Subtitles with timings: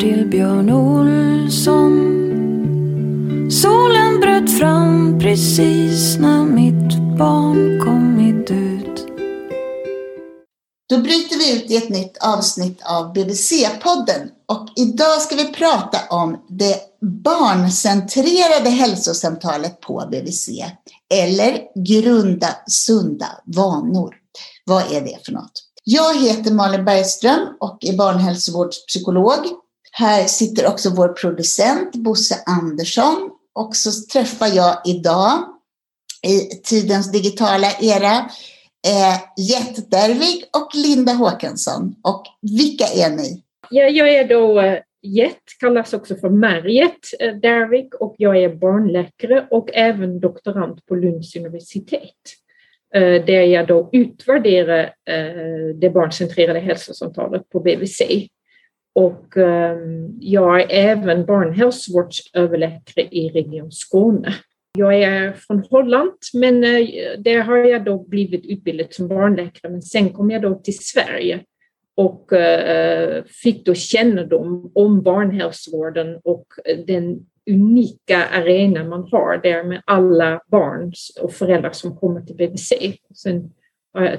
[0.00, 1.92] till Björn Olsson.
[3.50, 9.06] Solen bröt fram precis när mitt barn kommit ut.
[10.88, 15.98] Då bryter vi ut i ett nytt avsnitt av BBC-podden och idag ska vi prata
[16.10, 16.80] om det
[17.24, 20.48] barncentrerade hälsosamtalet på BVC
[21.14, 24.14] eller grunda sunda vanor.
[24.64, 25.52] Vad är det för något?
[25.84, 29.38] Jag heter Malin Bergström och är barnhälsovårdspsykolog.
[29.90, 35.44] Här sitter också vår producent Bosse Andersson och så träffar jag idag
[36.26, 38.16] i tidens digitala era
[38.86, 41.94] eh, Jett Dervig och Linda Håkansson.
[42.02, 43.42] Och vilka är ni?
[43.70, 48.48] Ja, jag är då eh, Jett, kallas också för Mariet eh, Dervig och jag är
[48.48, 52.14] barnläkare och även doktorand på Lunds universitet.
[52.94, 54.94] Eh, där jag då utvärderar
[55.74, 58.02] det barncentrerade hälsosamtalet på BVC.
[58.92, 64.34] Och ehm, jag är även barnhälsovårdsöverläkare i Region Skåne.
[64.78, 69.82] Jag är från Holland, men eh, där har jag då blivit utbildad som barnläkare, men
[69.82, 71.40] sen kom jag då till Sverige
[71.94, 76.46] och eh, fick då kännedom om barnhälsovården och
[76.86, 82.72] den unika arena man har där med alla barn och föräldrar som kommer till BVC.
[83.14, 83.50] Sen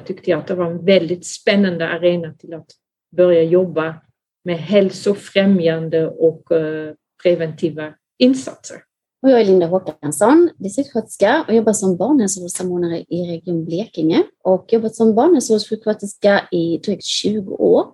[0.05, 2.67] tyckte jag att det var en väldigt spännande arena till att
[3.15, 3.95] börja jobba
[4.43, 8.77] med hälsofrämjande och eh, preventiva insatser.
[9.23, 14.95] Och jag är Linda Håkansson, distriktssköterska och jobbar som barnhälsovårdssamordnare i Region Blekinge och jobbat
[14.95, 17.85] som barnhälsovårdssjuksköterska i drygt 20 år.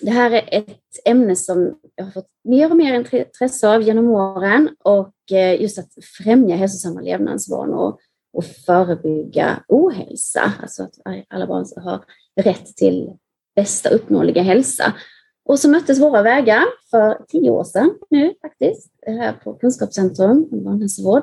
[0.00, 4.10] Det här är ett ämne som jag har fått mer och mer intresse av genom
[4.10, 7.98] åren och eh, just att främja hälsosamma levnadsvanor
[8.32, 10.94] och förebygga ohälsa, alltså att
[11.28, 12.04] alla barn har
[12.40, 13.10] rätt till
[13.56, 14.94] bästa uppnåeliga hälsa.
[15.46, 20.56] Och så möttes våra vägar för tio år sedan nu faktiskt, här på Kunskapscentrum för
[20.56, 21.22] barnhälsovård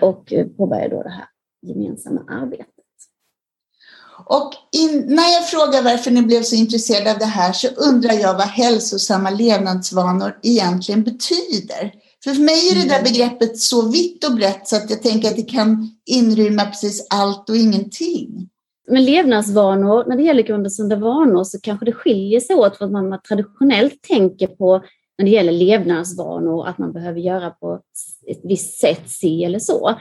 [0.00, 1.28] och påbörjade då det här
[1.62, 2.74] gemensamma arbetet.
[4.26, 8.12] Och in, när jag frågar varför ni blev så intresserade av det här så undrar
[8.12, 11.92] jag vad hälsosamma levnadsvanor egentligen betyder.
[12.24, 15.28] För, för mig är det där begreppet så vitt och brett så att jag tänker
[15.28, 18.48] att det kan inrymma precis allt och ingenting.
[18.90, 23.20] Men levnadsvanor, när det gäller grundsunda vanor så kanske det skiljer sig åt vad man
[23.28, 24.84] traditionellt tänker på
[25.18, 27.80] när det gäller levnadsvanor, att man behöver göra på
[28.26, 29.98] ett visst sätt, si eller så.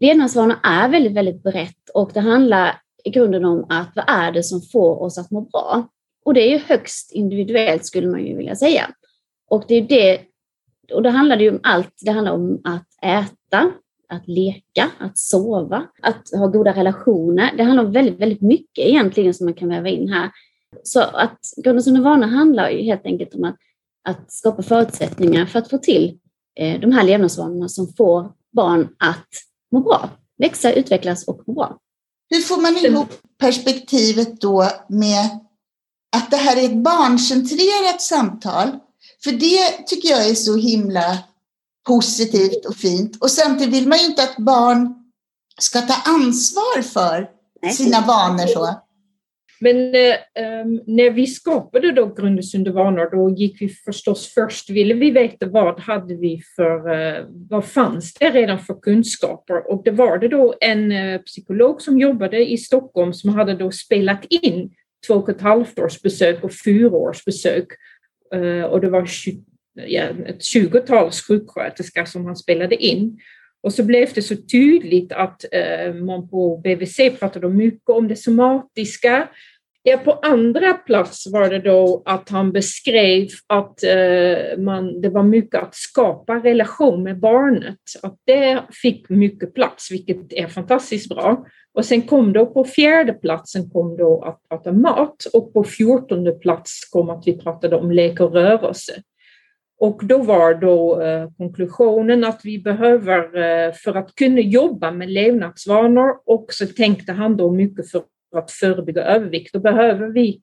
[0.00, 4.42] Levnadsvanor är väldigt, väldigt brett och det handlar i grunden om att vad är det
[4.42, 5.88] som får oss att må bra?
[6.24, 8.90] Och det är ju högst individuellt skulle man ju vilja säga.
[9.50, 10.20] Och det är det,
[10.92, 11.94] och då handlar ju om allt.
[12.04, 13.70] Det handlar om att äta,
[14.16, 17.50] att leka, att sova, att ha goda relationer.
[17.56, 20.30] Det handlar om väldigt, väldigt mycket egentligen som man kan väva in här.
[20.82, 23.56] Så att grundsunda vanor handlar ju helt enkelt om att,
[24.08, 26.18] att skapa förutsättningar för att få till
[26.60, 29.28] eh, de här levnadsvanorna som får barn att
[29.72, 31.78] må bra, växa, utvecklas och må bra.
[32.30, 33.08] Hur får man ihop
[33.38, 35.24] perspektivet då med
[36.16, 38.68] att det här är ett barncentrerat samtal?
[39.24, 41.18] För det tycker jag är så himla
[41.86, 43.22] positivt och fint.
[43.22, 44.94] Och samtidigt vill man ju inte att barn
[45.60, 47.30] ska ta ansvar för
[47.72, 48.84] sina vanor så.
[49.60, 55.10] Men eh, när vi skapade då Grundesunda vanor, då gick vi förstås först, ville vi
[55.10, 59.70] veta vad hade vi för, eh, vad fanns det redan för kunskaper?
[59.70, 63.70] Och det var det då en eh, psykolog som jobbade i Stockholm som hade då
[63.70, 64.70] spelat in
[65.06, 67.66] två och ett halvt års besök och fyra års besök.
[68.70, 69.06] och det var
[70.26, 73.18] ett tjugotals sjuksköterskor som han spelade in.
[73.62, 78.16] Och så blev det så tydligt att eh, man på BVC pratade mycket om det
[78.16, 79.28] somatiska.
[79.82, 85.22] Ja, på andra plats var det då att han beskrev att eh, man, det var
[85.22, 87.78] mycket att skapa relation med barnet.
[88.02, 91.46] Att det fick mycket plats, vilket är fantastiskt bra.
[91.74, 96.32] Och sen kom då på fjärde platsen kom då att prata mat och på fjortonde
[96.32, 99.02] plats kom att vi pratade om lek och rörelse.
[99.84, 105.10] Och då var då eh, konklusionen att vi behöver, eh, för att kunna jobba med
[105.10, 108.02] levnadsvanor, och så tänkte han då mycket för
[108.36, 110.40] att förebygga övervikt, då behöver vi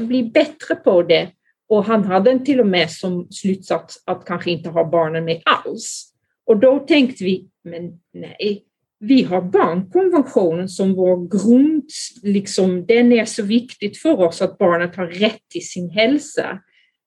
[0.00, 1.28] bli bättre på det.
[1.68, 6.12] Och han hade till och med som slutsats att kanske inte ha barnen med alls.
[6.46, 8.64] Och då tänkte vi, men nej,
[9.00, 11.84] vi har barnkonventionen som vår grund,
[12.22, 16.58] liksom, den är så viktigt för oss att barnet har rätt till sin hälsa.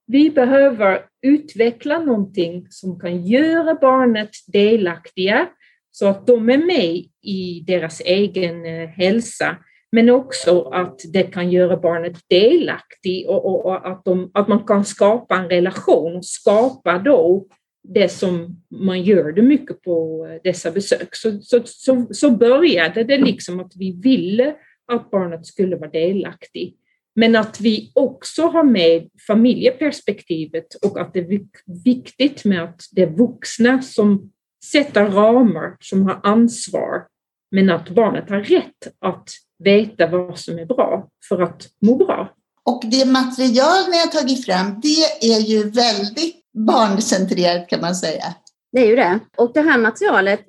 [0.08, 5.48] Vi behöver utveckla någonting som kan göra barnet delaktiga
[5.92, 9.58] så att de är med i deras egen eh, hälsa.
[9.92, 14.66] men också att det kan göra barnet delaktig och, och, och att, de, att man
[14.66, 17.48] kan skapa en relation och skapa då
[17.88, 21.16] det som man gör det mycket på eh, dessa besök.
[21.16, 24.56] Så, så, så, så började det liksom att vi ville
[24.92, 26.78] att barnet skulle vara delaktig.
[27.16, 31.40] Men att vi också har med familjeperspektivet och att det är
[31.84, 34.32] viktigt med att det är vuxna som
[34.72, 37.08] sätter ramar, som har ansvar,
[37.52, 39.30] men att barnet har rätt att
[39.64, 42.34] veta vad som är bra för att må bra.
[42.64, 46.36] Och det material ni har tagit fram, det är ju väldigt
[46.68, 48.36] barncentrerat kan man säga.
[48.72, 49.20] Det är ju det.
[49.38, 50.46] Och det här materialet,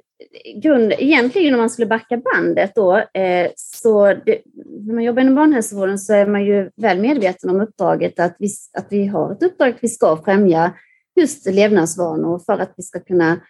[0.62, 4.42] grund, egentligen om man skulle backa bandet då, eh, så det,
[4.86, 8.48] när man jobbar inom barnhälsovården så är man ju väl medveten om uppdraget att vi,
[8.78, 10.72] att vi har ett uppdrag att vi ska främja
[11.16, 13.40] just levnadsvanor för att vi ska kunna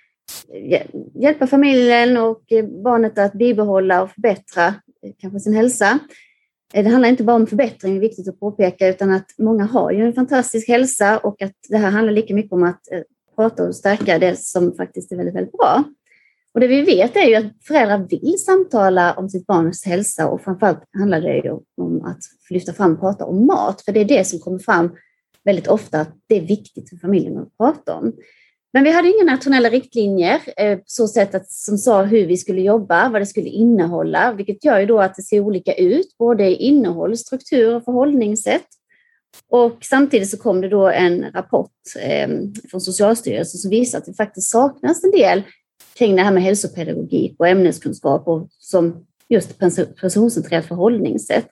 [0.52, 0.82] eh,
[1.14, 2.42] hjälpa familjen och
[2.84, 5.98] barnet att bibehålla och förbättra eh, kanske sin hälsa.
[6.74, 9.64] Eh, det handlar inte bara om förbättring, det är viktigt att påpeka, utan att många
[9.64, 12.80] har ju en fantastisk hälsa och att det här handlar lika mycket om att
[13.36, 15.84] prata och stärka det som faktiskt är väldigt, väldigt bra.
[16.56, 20.40] Och det vi vet är ju att föräldrar vill samtala om sitt barns hälsa och
[20.40, 22.18] framförallt handlar det ju om att
[22.50, 24.90] lyfta fram och prata om mat, för det är det som kommer fram
[25.44, 28.12] väldigt ofta, att det är viktigt för familjen att prata om.
[28.72, 32.60] Men vi hade inga nationella riktlinjer eh, så sätt att, som sa hur vi skulle
[32.60, 36.46] jobba, vad det skulle innehålla, vilket gör ju då att det ser olika ut, både
[36.48, 38.66] i innehåll, struktur och förhållningssätt.
[39.50, 42.28] Och samtidigt så kom det då en rapport eh,
[42.70, 45.42] från Socialstyrelsen som visar att det faktiskt saknas en del
[45.98, 49.58] kring det här med hälsopedagogik och ämneskunskap och som just
[50.00, 51.46] personcentrerat förhållningssätt.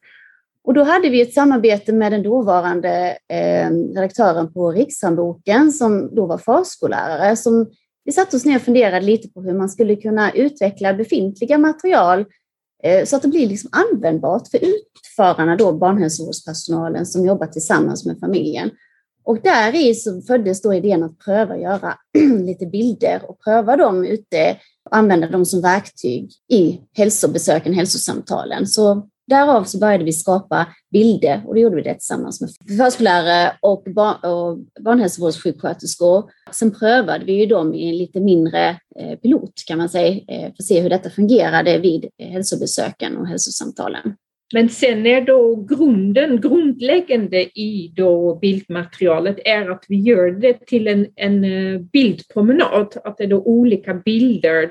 [0.65, 6.27] Och då hade vi ett samarbete med den dåvarande eh, redaktören på Rikshandboken som då
[6.27, 7.37] var förskollärare.
[7.37, 7.67] Som
[8.05, 12.25] vi satte oss ner och funderade lite på hur man skulle kunna utveckla befintliga material
[12.83, 18.19] eh, så att det blir liksom användbart för utförarna, då barnhälsovårdspersonalen som jobbar tillsammans med
[18.21, 18.71] familjen.
[19.25, 21.95] Och där i så föddes då idén att pröva göra
[22.45, 24.57] lite bilder och pröva dem ute
[24.91, 28.67] och använda dem som verktyg i hälsobesöken, hälsosamtalen.
[28.67, 33.53] Så Därav så började vi skapa bilder och då gjorde vi det tillsammans med förskollärare
[33.61, 36.31] och, bar och barnhälsovårdssjuksköterskor.
[36.51, 38.69] Sen prövade vi ju dem i en lite mindre
[39.01, 43.17] eh, pilot kan man säga eh, för att se hur detta fungerade vid eh, hälsobesöken
[43.17, 44.15] och hälsosamtalen.
[44.55, 50.89] Men sen är då grunden, grundläggande i då bildmaterialet är att vi gör det till
[50.89, 54.71] en, en eh, bildpromenad, att det är då olika bilder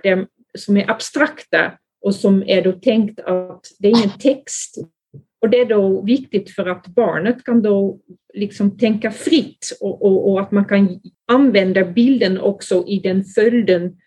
[0.58, 1.72] som är abstrakta
[2.02, 4.78] och som är då tänkt att det är ingen text.
[5.42, 8.00] Och det är då viktigt för att barnet kan då
[8.34, 13.98] liksom tänka fritt och, och, och att man kan använda bilden också i den följden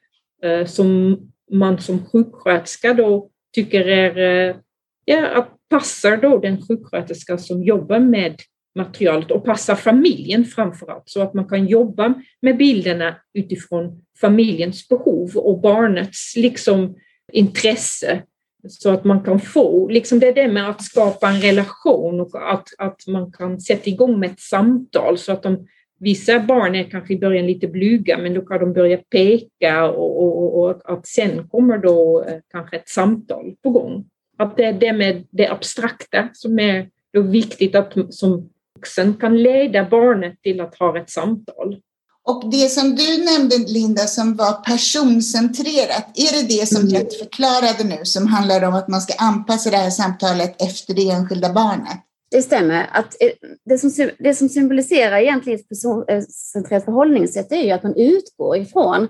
[0.43, 1.19] eh, som
[1.52, 4.56] man som sjuksköterska då tycker är, eh,
[5.05, 8.37] ja, att passar då den sjuksköterska som jobbar med
[8.75, 14.89] materialet och passar familjen framför allt så att man kan jobba med bilderna utifrån familjens
[14.89, 16.97] behov och barnets liksom
[17.33, 18.23] intresse
[18.69, 22.53] så att man kan få, liksom det är det med att skapa en relation och
[22.53, 25.67] att, att man kan sätta igång med ett samtal så att de,
[25.99, 30.23] vissa barn är kanske i början lite blyga men då kan de börja peka och,
[30.23, 34.05] och, och att sen kommer då eh, kanske ett samtal på gång.
[34.37, 39.43] Att det är det med det abstrakta som är då viktigt att som vuxen kan
[39.43, 41.81] leda barnet till att ha ett samtal.
[42.25, 46.93] Och det som du nämnde, Linda, som var personcentrerat, är det det som mm.
[46.93, 51.11] jag förklarade nu, som handlar om att man ska anpassa det här samtalet efter det
[51.11, 51.99] enskilda barnet?
[52.31, 52.90] Det stämmer.
[52.93, 53.31] Att eh,
[53.64, 59.09] det, som, det som symboliserar egentligen ett personcentrerat förhållningssätt är ju att man utgår ifrån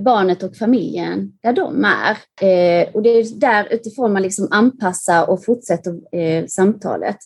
[0.00, 2.10] barnet och familjen där de är.
[2.42, 7.16] Eh, och det är där utifrån man liksom anpassar och fortsätter eh, samtalet.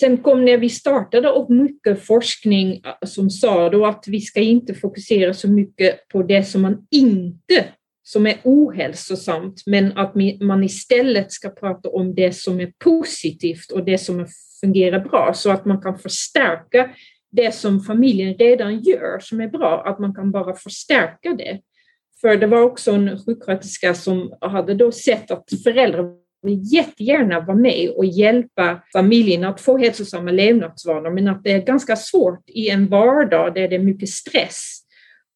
[0.00, 4.40] Sen kom när vi startade upp mycket forskning eh, som sa då att vi ska
[4.40, 7.64] inte fokusera så mycket på det som man inte,
[8.02, 13.84] som är ohälsosamt, men att man istället ska prata om det som är positivt och
[13.84, 14.26] det som
[14.60, 16.90] fungerar bra så att man kan förstärka
[17.32, 21.60] det som familjen redan gör som är bra, att man kan bara förstärka det.
[22.22, 26.04] För det var också en sjuksköterska som hade då sett att föräldrar
[26.42, 31.62] vill jättegärna vara med och hjälpa familjen att få hälsosamma levnadsvanor, men att det är
[31.62, 34.78] ganska svårt i en vardag där det är mycket stress.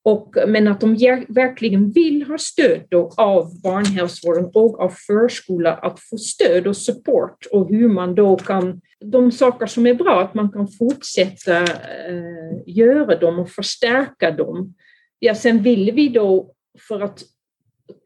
[0.04, 0.96] Och, men att de
[1.28, 7.46] verkligen vill ha stöd då av barnhälsovården och av förskola att få stöd och support
[7.52, 12.62] och hur man då kan, de saker som är bra, att man kan fortsätta eh,
[12.66, 14.74] göra dem och förstärka dem.
[15.18, 16.55] Ja, sen ville vi då
[16.88, 17.22] för att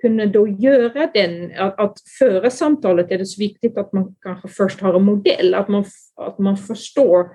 [0.00, 4.48] kunna då göra den, att, att föra samtalet är det så viktigt att man kanske
[4.48, 5.84] först har en modell, att man,
[6.16, 7.26] att man förstår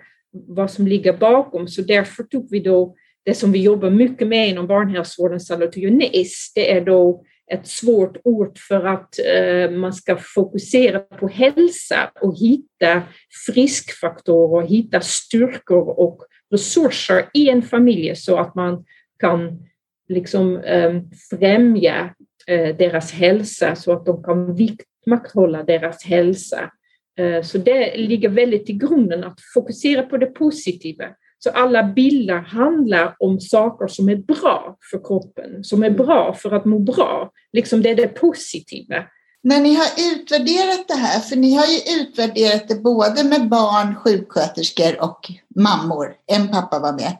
[0.47, 1.67] vad som ligger bakom.
[1.67, 6.71] Så därför tog vi då det som vi jobbar mycket med inom barnhälsovården, salutogenes, det
[6.71, 13.01] är då ett svårt ord för att eh, man ska fokusera på hälsa och hitta
[13.45, 18.85] friskfaktorer, hitta styrkor och resurser i en familj så att man
[19.19, 19.59] kan
[20.07, 22.15] liksom eh, främja
[22.47, 26.71] eh, deras hälsa så att de kan vidmakthålla deras hälsa.
[27.19, 31.05] Eh, så det ligger väldigt i grunden att fokusera på det positiva.
[31.39, 36.51] Så alla bilder handlar om saker som är bra för kroppen, som är bra för
[36.51, 37.31] att må bra.
[37.53, 39.03] Liksom det är det positiva.
[39.45, 43.95] När ni har utvärderat det här, för ni har ju utvärderat det både med barn,
[43.95, 46.13] sjuksköterskor och mammor.
[46.27, 47.17] En pappa var med.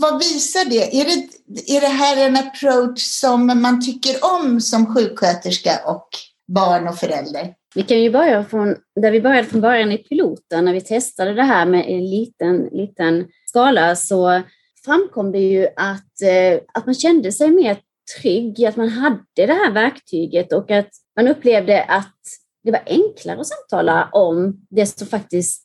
[0.00, 1.00] vad visar det?
[1.00, 1.76] Är, det?
[1.76, 6.08] är det här en approach som man tycker om som sjuksköterska och
[6.48, 7.54] barn och förälder?
[7.74, 11.34] Vi kan ju börja från där vi började från början i piloten när vi testade
[11.34, 14.42] det här med en liten, liten skala så
[14.84, 17.78] framkom det ju att, eh, att man kände sig mer
[18.20, 20.88] trygg i att man hade det här verktyget och att
[21.18, 22.18] man upplevde att
[22.64, 25.64] det var enklare att samtala om det som faktiskt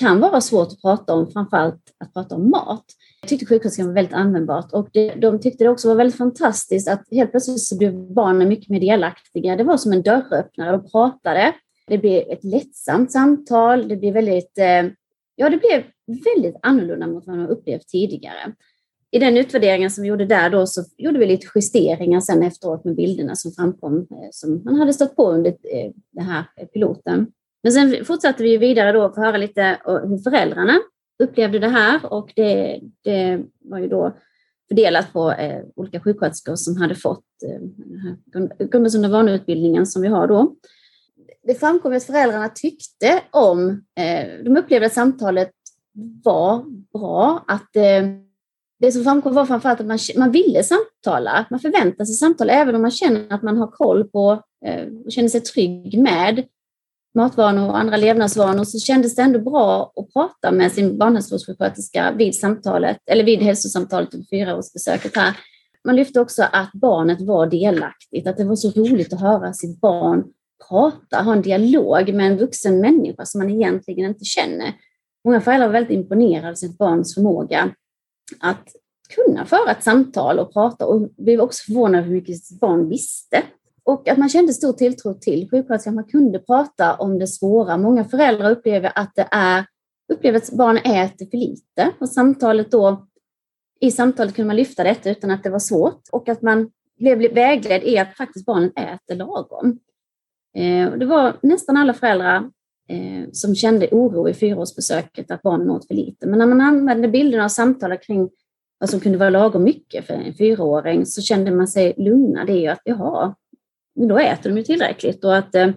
[0.00, 2.84] kan vara svårt att prata om, framförallt att prata om mat.
[3.20, 6.88] Jag tyckte sjuksköterskan var väldigt användbart och det, de tyckte det också var väldigt fantastiskt
[6.88, 9.56] att helt plötsligt så blev barnen mycket mer delaktiga.
[9.56, 11.52] Det var som en dörröppnare, de pratade.
[11.86, 14.84] Det blev ett lättsamt samtal, det blev väldigt, eh,
[15.36, 18.52] ja det blev väldigt annorlunda mot vad man upplevt tidigare.
[19.14, 22.84] I den utvärderingen som vi gjorde där då så gjorde vi lite justeringar sen efteråt
[22.84, 27.26] med bilderna som framkom eh, som man hade stått på under eh, den här piloten.
[27.62, 30.78] Men sen fortsatte vi vidare då för att höra lite hur föräldrarna
[31.22, 34.16] upplevde det här och det, det var ju då
[34.68, 40.56] fördelat på eh, olika sjuksköterskor som hade fått eh, och vaneutbildningen som vi har då.
[41.42, 45.50] Det framkom att föräldrarna tyckte om, eh, de upplevde att samtalet
[46.24, 48.23] var bra, att eh,
[48.84, 52.50] det som framkom var framförallt att man, man ville samtala, att man förväntar sig samtal,
[52.50, 54.42] även om man känner att man har koll på
[55.04, 56.44] och känner sig trygg med
[57.14, 62.34] matvanor och andra levnadsvanor så kändes det ändå bra att prata med sin barnhälsovårdssjuksköterska vid
[62.34, 65.36] samtalet, eller vid hälsosamtalet och fyraårsbesöket här.
[65.84, 69.80] Man lyfte också att barnet var delaktigt, att det var så roligt att höra sitt
[69.80, 70.24] barn
[70.68, 74.72] prata, ha en dialog med en vuxen människa som man egentligen inte känner.
[75.24, 77.70] Många föräldrar var väldigt imponerade av sitt barns förmåga
[78.40, 78.68] att
[79.14, 83.42] kunna föra ett samtal och prata och blev också förvånade över hur mycket barn visste
[83.84, 85.94] och att man kände stor tilltro till sjuksköterskan.
[85.94, 87.76] Man kunde prata om det svåra.
[87.76, 89.66] Många föräldrar upplever att det är
[90.12, 93.06] upplever att barn äter för lite och samtalet då
[93.80, 97.34] i samtalet kunde man lyfta detta utan att det var svårt och att man blev
[97.34, 99.78] vägledd i att faktiskt barnen äter lagom.
[100.56, 102.50] Eh, det var nästan alla föräldrar
[102.88, 106.26] eh, som kände oro i fyraårsbesöket att barnen åt för lite.
[106.26, 108.30] Men när man använde bilderna och samtalade kring
[108.78, 112.66] vad som kunde vara lagom mycket för en fyraåring så kände man sig lugnad i
[112.66, 113.34] att jaha,
[113.94, 115.24] men då äter de ju tillräckligt.
[115.24, 115.70] Och att eh,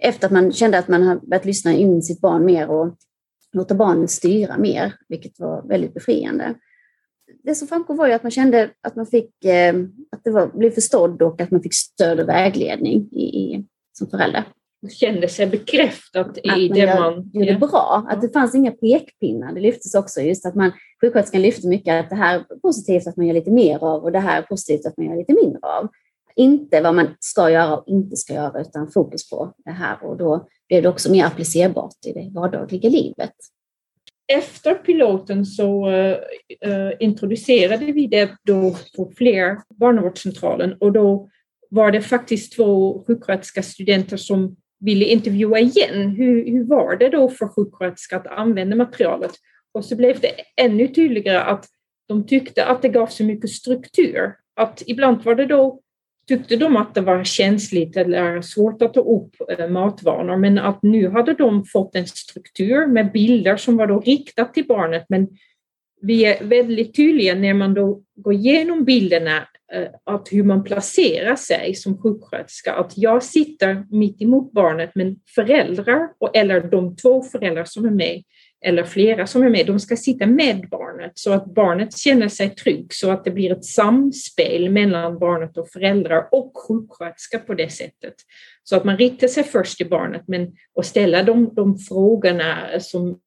[0.00, 2.96] efter att man kände att man har börjat lyssna in sitt barn mer och
[3.52, 6.54] låta barnet styra mer, vilket var väldigt befriande.
[7.42, 9.74] Det som framkom var ju att man kände att man fick, eh,
[10.12, 14.10] att det var, blev förstådd och att man fick stöd och vägledning i, i, som
[14.10, 14.44] förälder.
[15.00, 17.30] Kände sig bekräftat i att man det man...
[17.32, 17.58] gjorde ja.
[17.58, 19.52] bra, att det fanns inga pekpinnar.
[19.52, 23.16] Det lyftes också just att man, sjuksköterskan lyfte mycket att det här är positivt att
[23.16, 25.60] man gör lite mer av och det här är positivt att man gör lite mindre
[25.62, 25.88] av
[26.38, 30.04] inte vad man ska göra och inte ska göra, utan fokus på det här.
[30.04, 33.34] Och då blir det också mer applicerbart i det vardagliga livet.
[34.32, 41.28] Efter piloten så uh, introducerade vi det då på fler barnavårdscentralen och då
[41.70, 46.10] var det faktiskt två sjuksköterskestudenter som ville intervjua igen.
[46.10, 49.32] Hur, hur var det då för sjuksköterskor att använda materialet?
[49.72, 51.66] Och så blev det ännu tydligare att
[52.08, 54.34] de tyckte att det gav så mycket struktur.
[54.56, 55.80] Att ibland var det då
[56.28, 60.82] tyckte de att det var känsligt eller svårt att ta upp eh, matvanor, men att
[60.82, 65.04] nu hade de fått en struktur med bilder som var då riktat till barnet.
[65.08, 65.28] Men
[66.00, 71.36] vi är väldigt tydliga när man då går igenom bilderna Eh, att hur man placerar
[71.36, 72.72] sig som sjuksköterska.
[72.72, 78.22] Att jag sitter mitt emot barnet, men föräldrar eller de två föräldrar som är med
[78.64, 82.50] eller flera som är med, de ska sitta med barnet så att barnet känner sig
[82.50, 87.72] trygg så att det blir ett samspel mellan barnet och föräldrar och sjuksköterska på det
[87.72, 88.14] sättet.
[88.64, 93.18] Så att man riktar sig först till barnet men och ställa de, de frågorna som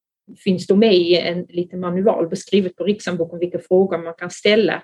[0.43, 4.83] finns då med i en liten manual beskrivet på Riksanboken vilka frågor man kan ställa.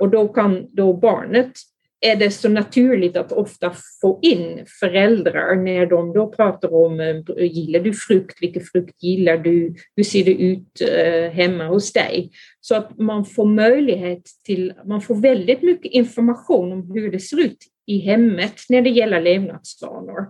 [0.00, 1.52] Och då kan då barnet
[2.00, 7.44] är det så naturligt att ofta få in föräldrar när de då pratar om eh,
[7.44, 12.30] gillar du frukt, vilken frukt gillar du, hur ser det ut eh, hemma hos dig?
[12.60, 17.40] Så att man får möjlighet till, man får väldigt mycket information om hur det ser
[17.40, 20.26] ut i hemmet när det gäller levnadsvanor.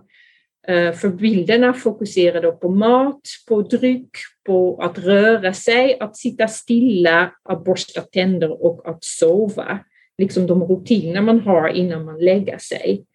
[0.69, 4.09] Eh, för bilderna fokuserar då på mat, på dryck,
[4.45, 9.79] på att röra sig, att sitta stilla, att borsta tänder och att sova
[10.17, 13.05] liksom de rutiner man har innan man lägger sig.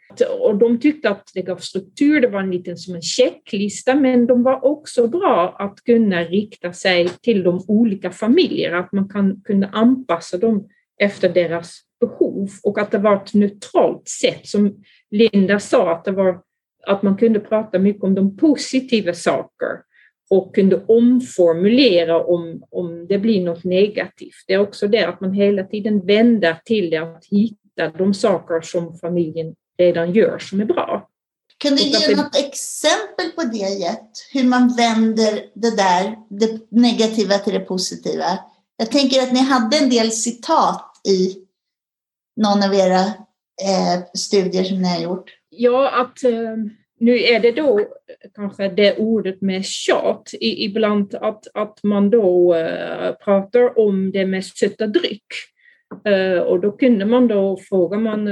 [0.40, 4.26] Och de tyckte att det gav struktur, det var en liten som en checklista, men
[4.26, 9.40] de var också bra att kunna rikta sig till de olika familjerna, att man kan,
[9.44, 10.68] kunde anpassa dem
[11.00, 14.46] efter deras behov och att det var ett neutralt sätt.
[14.46, 16.40] Som Linda sa, att, det var,
[16.86, 19.80] att man kunde prata mycket om de positiva saker
[20.30, 24.44] och kunde omformulera om, om det blir något negativt.
[24.46, 28.60] Det är också det att man hela tiden vänder till det, att hitta de saker
[28.60, 31.08] som familjen redan gör som är bra.
[31.58, 34.10] Kan du ge något exempel på det, Jet?
[34.32, 38.38] Hur man vänder det där, det negativa till det positiva?
[38.76, 41.36] Jag tänker att ni hade en del citat i
[42.36, 43.00] någon av era
[43.62, 45.30] eh, studier som ni har gjort.
[45.54, 46.56] Ja, att eh,
[46.98, 47.86] nu är det då
[48.34, 54.44] kanske det ordet med tjat, ibland att, att man då eh, pratar om det med
[54.44, 55.26] söta dryck.
[56.04, 58.24] Eh, och då kunde man då, fråga man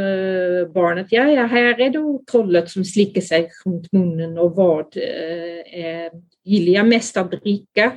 [0.72, 6.20] barnet, ja, ja, här är då trollet som slickar sig runt munnen och vad uh,
[6.44, 7.92] gillar jag mest att dricka?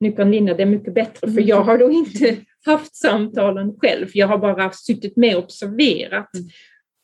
[0.00, 4.28] Nu kan Lina det mycket bättre, för jag har då inte haft samtalen själv, jag
[4.28, 6.34] har bara suttit med och observerat.
[6.34, 6.48] Mm.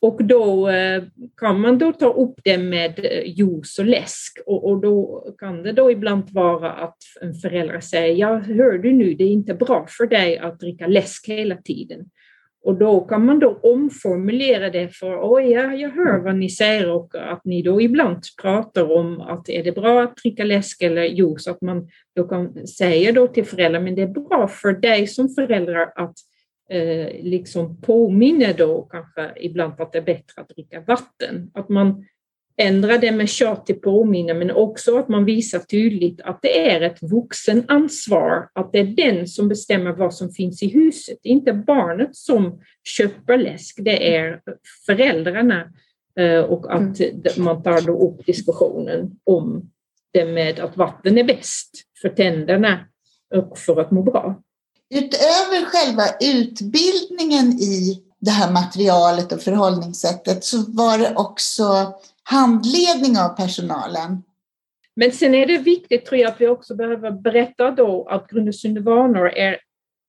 [0.03, 1.03] Och då eh,
[1.37, 5.63] kan man då ta upp det med eh, juice och läsk och, och, då kan
[5.63, 9.55] det då ibland vara att en förälder säger, ja hör du nu, det är inte
[9.55, 12.01] bra för dig att dricka läsk hela tiden.
[12.65, 16.91] Och då kan man då omformulera det för, oj, ja, jag hör vad ni säger
[16.91, 21.03] och att ni då ibland pratar om att är det bra att dricka läsk eller
[21.03, 25.07] juice, att man då kan säga då till föräldrar, men det är bra för dig
[25.07, 26.15] som förälder att
[26.71, 31.51] eh, liksom påminner då kanske ibland att det är bättre att dricka vatten.
[31.55, 32.05] Att man
[32.57, 36.81] ändrar det med tjat till påminner men också att man visar tydligt att det är
[36.81, 42.17] ett vuxenansvar, att det är den som bestämmer vad som finns i huset, inte barnet
[42.17, 44.41] som köper läsk, det är
[44.87, 45.73] föräldrarna
[46.19, 47.23] eh, och att mm.
[47.37, 49.71] man tar då upp diskussionen om
[50.13, 51.71] det med att vatten är bäst
[52.03, 52.81] för tänderna
[53.35, 54.43] och för att må bra
[54.93, 63.29] utöver själva utbildningen i det här materialet och förhållningssättet så var det också handledning av
[63.29, 64.23] personalen.
[64.97, 68.81] Men sen är det viktigt tror jag att vi också behöver berätta då att Grundesunda
[68.81, 69.57] vanor är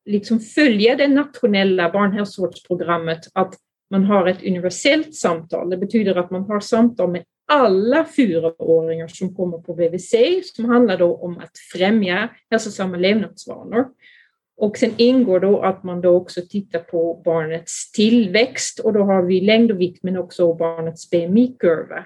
[0.05, 3.55] liksom följa det nationella barnhälsovårdsprogrammet att
[3.89, 5.69] man har ett universellt samtal.
[5.69, 10.15] Det betyder att man har samtal med alla fyraåringar som kommer på BVC
[10.55, 13.85] som handlar då om att främja hälsosamma levnadsvanor.
[14.57, 19.23] Och sen ingår då att man då också tittar på barnets tillväxt och då har
[19.23, 22.05] vi längd och vikt men också barnets BMI-kurva.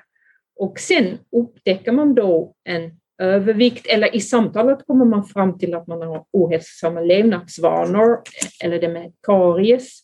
[0.56, 5.88] Och sen upptäcker man då en övervikt eller i samtalet kommer man fram till att
[5.88, 8.22] man har ohälsosamma levnadsvanor
[8.64, 10.00] eller det med karies.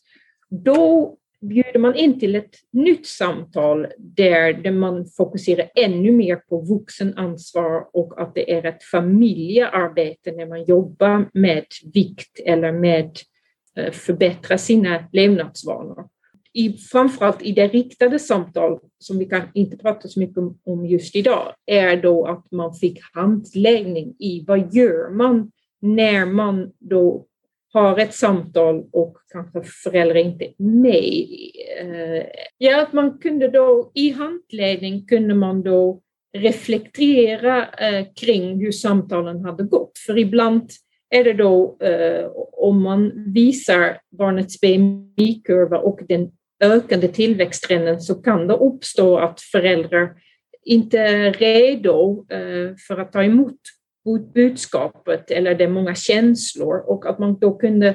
[0.50, 7.88] Då bjuder man in till ett nytt samtal där man fokuserar ännu mer på vuxenansvar
[7.94, 13.12] och att det är ett familjearbete när man jobbar med vikt eller med
[13.76, 16.08] att förbättra sina levnadsvanor.
[16.54, 21.16] I, framförallt i det riktade samtal, som vi kan inte prata så mycket om just
[21.16, 25.52] idag, är då att man fick handläggning i vad gör man
[25.82, 27.26] när man då
[27.74, 31.28] har ett samtal och kanske föräldrar inte är med.
[31.82, 32.26] Eh,
[32.58, 36.02] ja, att man kunde då i handledning kunde man då
[36.38, 39.92] reflektera eh, kring hur samtalen hade gått.
[40.06, 40.70] För ibland
[41.10, 46.32] är det då eh, om man visar barnets BMI-kurva och den
[46.64, 50.10] ökande tillväxttrenden så kan det uppstå att föräldrar
[50.66, 52.26] inte är redo
[52.88, 53.60] för att ta emot
[54.34, 57.90] budskapet eller det är många känslor och att man då kunde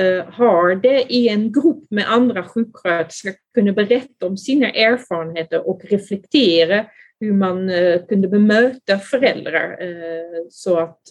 [0.00, 5.84] uh, ha det i en grupp med andra sjuksköterskor, kunde berätta om sina erfarenheter och
[5.84, 6.86] reflektera
[7.20, 9.82] hur man uh, kunde bemöta föräldrar.
[9.82, 11.02] Uh, så att,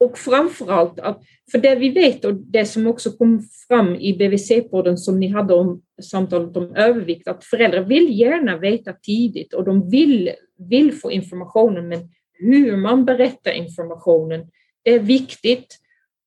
[0.00, 1.22] och framförallt, att,
[1.52, 5.54] för det vi vet och det som också kom fram i BVC-podden som ni hade
[5.54, 11.10] om samtalet om övervikt, att föräldrar vill gärna veta tidigt och de vill, vill få
[11.10, 11.98] informationen men
[12.38, 14.50] hur man berättar informationen
[14.84, 15.78] är viktigt.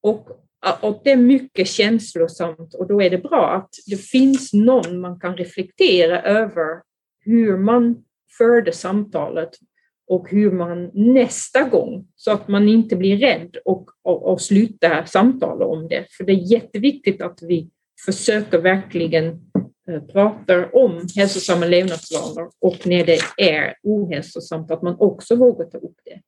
[0.01, 0.45] Och
[0.81, 5.19] och det är mycket känslosamt och då är det bra att det finns någon man
[5.19, 6.81] kan reflektera över
[7.25, 8.03] hur man
[8.37, 9.49] förde samtalet
[10.07, 15.05] och hur man nästa gång, så att man inte blir rädd och, och, och slutar
[15.05, 16.05] samtala om det.
[16.17, 17.69] För det är jätteviktigt att vi
[18.05, 19.48] försöker verkligen
[19.89, 25.77] Eh, pratar om hälsosamma levnadsvanor och när det är ohälsosamt att man också vågar ta
[25.77, 26.21] upp det.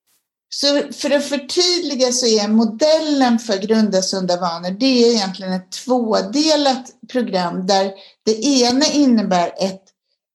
[0.53, 5.71] Så för att förtydliga så är modellen för Grunda sunda vanor, det är egentligen ett
[5.71, 7.91] tvådelat program där
[8.25, 9.83] det ena innebär ett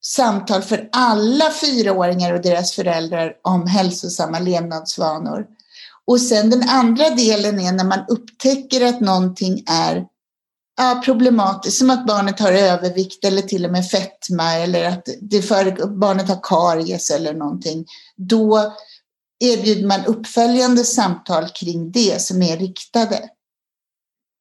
[0.04, 5.46] samtal för alla fyraåringar och deras föräldrar om hälsosamma levnadsvanor.
[6.06, 10.06] Och sen den andra delen är när man upptäcker att någonting är
[10.76, 15.42] ja, problematiskt, som att barnet har övervikt eller till och med fetma eller att det
[15.42, 17.84] för, barnet har karies eller någonting.
[18.16, 18.72] Då
[19.44, 23.18] erbjuder man uppföljande samtal kring det som är riktade.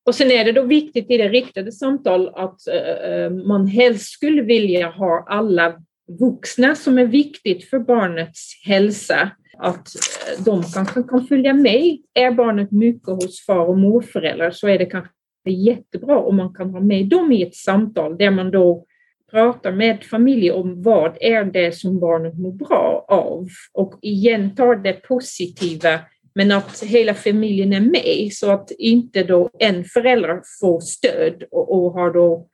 [0.06, 4.42] Och sen är det då viktigt i det riktade samtal att uh, man helst skulle
[4.42, 5.74] vilja ha alla
[6.20, 11.98] vuxna som är viktigt för barnets hälsa, att eh, de kanske kan följa med.
[12.14, 15.15] Är barnet mycket hos far och morföräldrar så är det kanske
[15.50, 18.86] är jättebra om man kan ha med dem i ett samtal där man då
[19.32, 24.76] pratar med familjen om vad är det som barnet mår bra av och igen tar
[24.76, 26.00] det positiva
[26.36, 31.74] men att hela familjen är med så att inte då en förälder får stöd och,
[31.74, 32.48] och har då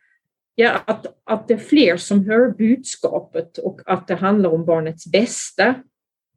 [0.56, 5.12] Ja, att, att det är fler som hör budskapet och att det handlar om barnets
[5.12, 5.76] bästa.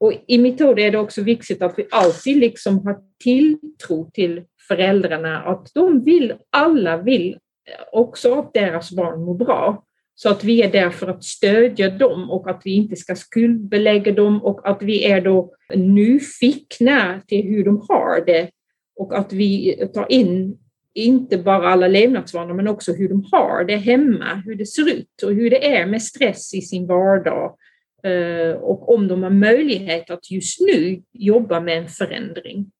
[0.00, 5.42] Och i metod är det också viktigt att vi alltid liksom har tilltro till föräldrarna,
[5.42, 9.84] att de vill, alla vill eh, också att deras barn mår bra.
[10.14, 14.12] Så att vi är där för att stödja dem och att vi inte ska skuldbelägga
[14.12, 18.50] dem och att vi är då nyfikna till hur de har det
[18.96, 20.58] och att vi tar in
[20.94, 25.22] inte bara alla levnadsvanor men också hur de har det hemma, hur det ser ut
[25.24, 27.56] och hur det är med stress i sin vardag
[28.04, 32.70] eh, och om de har möjlighet att just nu jobba med en förändring.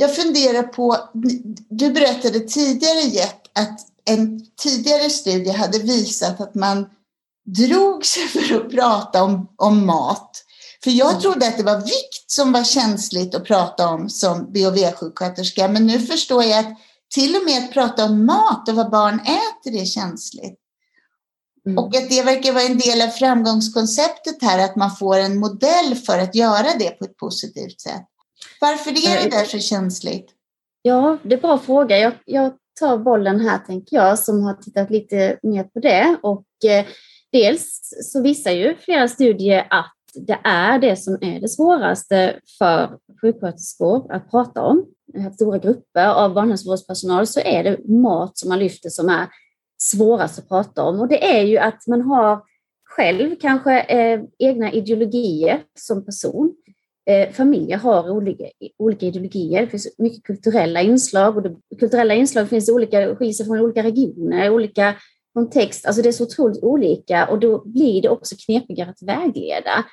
[0.00, 0.96] Jag funderar på,
[1.70, 6.86] du berättade tidigare Jet att en tidigare studie hade visat att man
[7.44, 10.44] drog sig för att prata om, om mat.
[10.84, 11.22] För jag mm.
[11.22, 16.00] trodde att det var vikt som var känsligt att prata om som BHV-sjuksköterska, men nu
[16.00, 16.78] förstår jag att
[17.14, 20.58] till och med att prata om mat och vad barn äter är känsligt.
[21.66, 21.78] Mm.
[21.78, 25.94] Och att det verkar vara en del av framgångskonceptet här, att man får en modell
[25.94, 28.06] för att göra det på ett positivt sätt.
[28.60, 30.30] Varför är det där så känsligt?
[30.82, 31.98] Ja, det är en bra fråga.
[31.98, 36.16] Jag, jag tar bollen här, tänker jag, som har tittat lite mer på det.
[36.22, 36.86] Och eh,
[37.32, 37.80] dels
[38.12, 44.12] så visar ju flera studier att det är det som är det svåraste för sjuksköterskor
[44.12, 44.86] att prata om.
[45.12, 49.28] Vi har stora grupper av barnhälsovårdspersonal så är det mat som man lyfter som är
[49.78, 51.00] svårast att prata om.
[51.00, 52.42] Och det är ju att man har
[52.84, 56.54] själv kanske eh, egna ideologier som person.
[57.08, 58.44] Eh, familjer har olika,
[58.78, 59.60] olika ideologier.
[59.60, 63.82] Det finns mycket kulturella inslag och det, kulturella inslag finns olika, skiljer sig från olika
[63.82, 64.94] regioner, olika
[65.34, 65.86] kontext.
[65.86, 69.84] Alltså det är så otroligt olika och då blir det också knepigare att vägleda.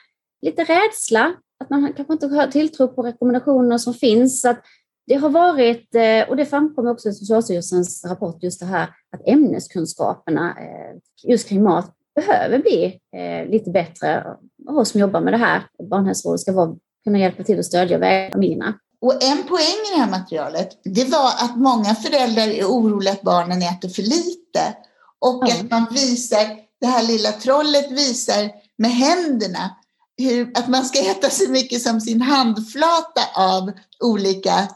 [0.42, 4.46] Lite rädsla, att man kanske inte har tilltro på rekommendationer som finns.
[4.46, 4.60] Att
[5.08, 9.28] det har varit, eh, och det framkommer också i Socialstyrelsens rapport, just det här att
[9.28, 10.98] ämneskunskaperna eh,
[11.30, 14.38] just kring mat behöver bli eh, lite bättre.
[14.68, 18.30] Och oss som jobbar med det här, barnhälsovård, ska vara kunna hjälpa till att stödja
[18.32, 18.80] familjerna.
[19.02, 23.22] Och en poäng i det här materialet, det var att många föräldrar är oroliga att
[23.22, 24.78] barnen äter för lite.
[25.20, 25.66] Och mm.
[25.66, 26.46] att man visar,
[26.82, 29.76] det här lilla trollet visar med händerna
[30.18, 33.72] hur, att man ska äta så mycket som sin handflata av
[34.04, 34.70] olika,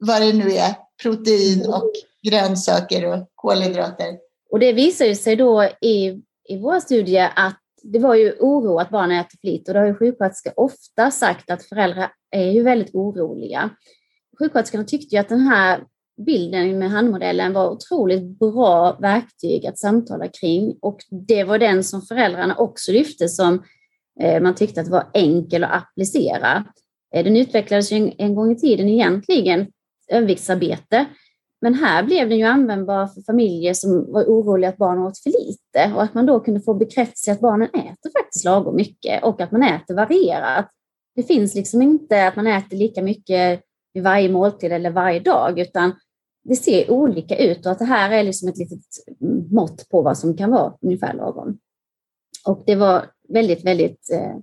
[0.00, 4.18] vad det nu är, protein och grönsaker och kolhydrater.
[4.50, 7.60] Och det visar ju sig då i, i våra studier att
[7.92, 11.10] det var ju oro att barnen äter för lite och det har ju sjuksköterskor ofta
[11.10, 13.70] sagt att föräldrar är ju väldigt oroliga.
[14.38, 15.84] Sjuksköterskorna tyckte ju att den här
[16.26, 22.02] bilden med handmodellen var otroligt bra verktyg att samtala kring och det var den som
[22.02, 23.62] föräldrarna också lyfte som
[24.20, 26.64] eh, man tyckte att var enkel att applicera.
[27.14, 29.66] Eh, den utvecklades ju en gång i tiden egentligen
[30.08, 31.06] överviktsarbete
[31.64, 35.30] men här blev den ju användbar för familjer som var oroliga att barnen åt för
[35.30, 39.40] lite och att man då kunde få bekräftelse att barnen äter faktiskt lagom mycket och
[39.40, 40.70] att man äter varierat.
[41.14, 43.60] Det finns liksom inte att man äter lika mycket
[43.94, 45.92] vid varje måltid eller varje dag, utan
[46.42, 48.84] det ser olika ut och att det här är liksom ett litet
[49.50, 51.58] mått på vad som kan vara ungefär lagom.
[52.46, 54.36] Och det var väldigt, väldigt eh,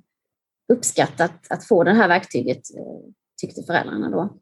[0.73, 4.37] uppskattat att få det här verktyget, eh, tyckte föräldrarna då.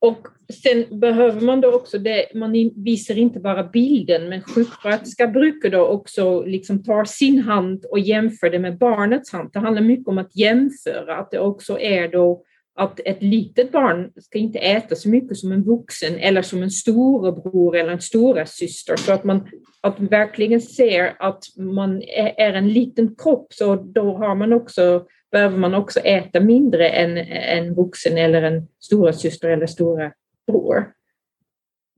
[0.00, 0.26] Och
[0.62, 5.86] sen behöver man då också det, man visar inte bara bilden, men sjuksköterska brukar då
[5.86, 9.50] också liksom ta sin hand och jämföra det med barnets hand.
[9.52, 12.44] Det handlar mycket om att jämföra, att det också är då
[12.78, 16.70] att ett litet barn ska inte äta så mycket som en vuxen eller som en
[16.70, 19.48] storebror eller en stora syster så att man
[19.80, 22.02] att verkligen ser att man
[22.36, 27.16] är en liten kropp så då har man också, behöver man också äta mindre än
[27.28, 30.12] en vuxen eller en stora syster eller stora
[30.46, 30.92] bror.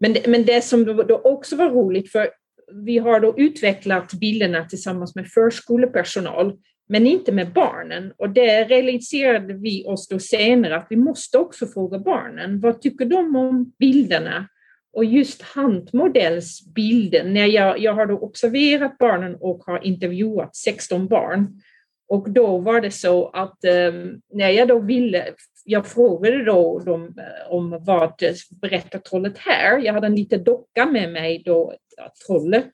[0.01, 2.29] Men det, men det som då också var roligt, för
[2.73, 8.13] vi har då utvecklat bilderna tillsammans med förskolepersonal men inte med barnen.
[8.17, 12.61] Och det realiserade vi oss då senare att vi måste också fråga barnen.
[12.61, 14.49] Vad tycker de om bilderna?
[14.93, 21.61] Och just hantmodellsbilden, när jag, jag har då observerat barnen och har intervjuat 16 barn.
[22.11, 23.93] Och då var det så att eh,
[24.33, 25.25] när jag då ville,
[25.65, 28.13] jag frågade då dem eh, om vad
[28.63, 29.79] berättar trollet här?
[29.79, 31.75] Jag hade en liten docka med mig då,
[32.27, 32.73] trollet.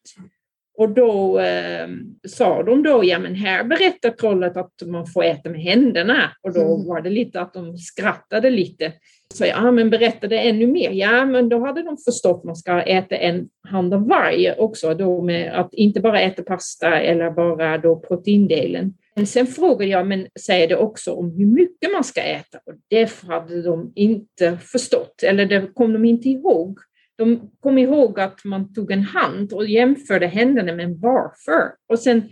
[0.79, 1.89] Och då eh,
[2.29, 6.31] sa de då, ja men här berättar trollet att man får äta med händerna.
[6.43, 6.89] Och då mm.
[6.89, 8.93] var det lite att de skrattade lite.
[9.35, 10.91] Så ja men berättade ännu mer.
[10.91, 14.95] Ja men då hade de förstått att man ska äta en hand av varje också.
[14.95, 18.95] Då med att inte bara äta pasta eller bara då proteindelen.
[19.17, 22.59] Men sen frågade jag, men säger det också om hur mycket man ska äta?
[22.67, 26.79] Och det hade de inte förstått, eller det kom de inte ihåg.
[27.17, 31.75] De kom ihåg att man tog en hand och jämförde händerna men varför.
[31.89, 32.23] Och sen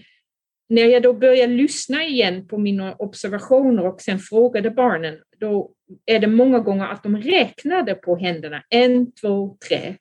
[0.69, 5.71] när jag då började lyssna igen på mina observationer och sen frågade barnen, då
[6.07, 8.63] är det många gånger att de räknade på händerna.
[8.69, 9.95] En, två, tre.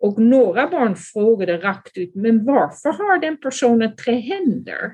[0.00, 4.92] Och några barn frågade rakt ut, men varför har den personen tre händer?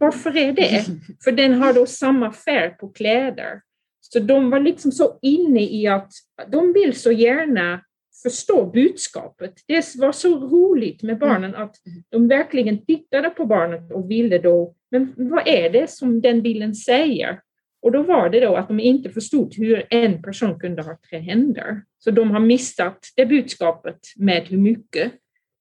[0.00, 0.84] Varför är det?
[1.24, 3.60] För den har då samma färg på kläder.
[4.00, 6.12] Så de var liksom så inne i att
[6.48, 7.80] de vill så gärna
[8.22, 9.54] förstå budskapet.
[9.66, 11.76] Det var så roligt med barnen att
[12.08, 16.74] de verkligen tittade på barnet och ville då, men vad är det som den bilden
[16.74, 17.40] säger?
[17.82, 21.18] Och då var det då att de inte förstod hur en person kunde ha tre
[21.18, 21.82] händer.
[21.98, 25.12] Så de har missat det budskapet med hur mycket.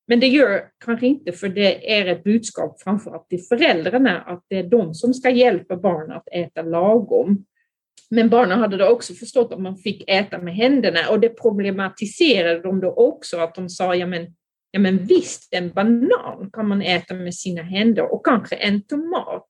[0.10, 4.56] Men det gör kanske inte för det är ett budskap framförallt till föräldrarna att det
[4.56, 7.46] är de som ska hjälpa barnen att äta lagom.
[8.10, 12.62] Men barnen hade då också förstått att man fick äta med händerna och det problematiserade
[12.62, 14.28] de då också att de sa ja men,
[14.72, 19.50] ja men visst en banan kan man äta med sina händer och kanske en tomat.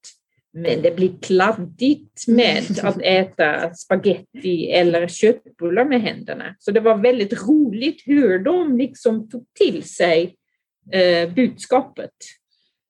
[0.53, 6.55] Men det blir kladdigt med att äta spaghetti eller köttbullar med händerna.
[6.59, 10.35] Så det var väldigt roligt hur de liksom tog till sig
[10.91, 12.11] eh, budskapet.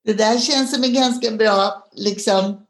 [0.04, 2.66] Det där känns som en ganska bra liksom,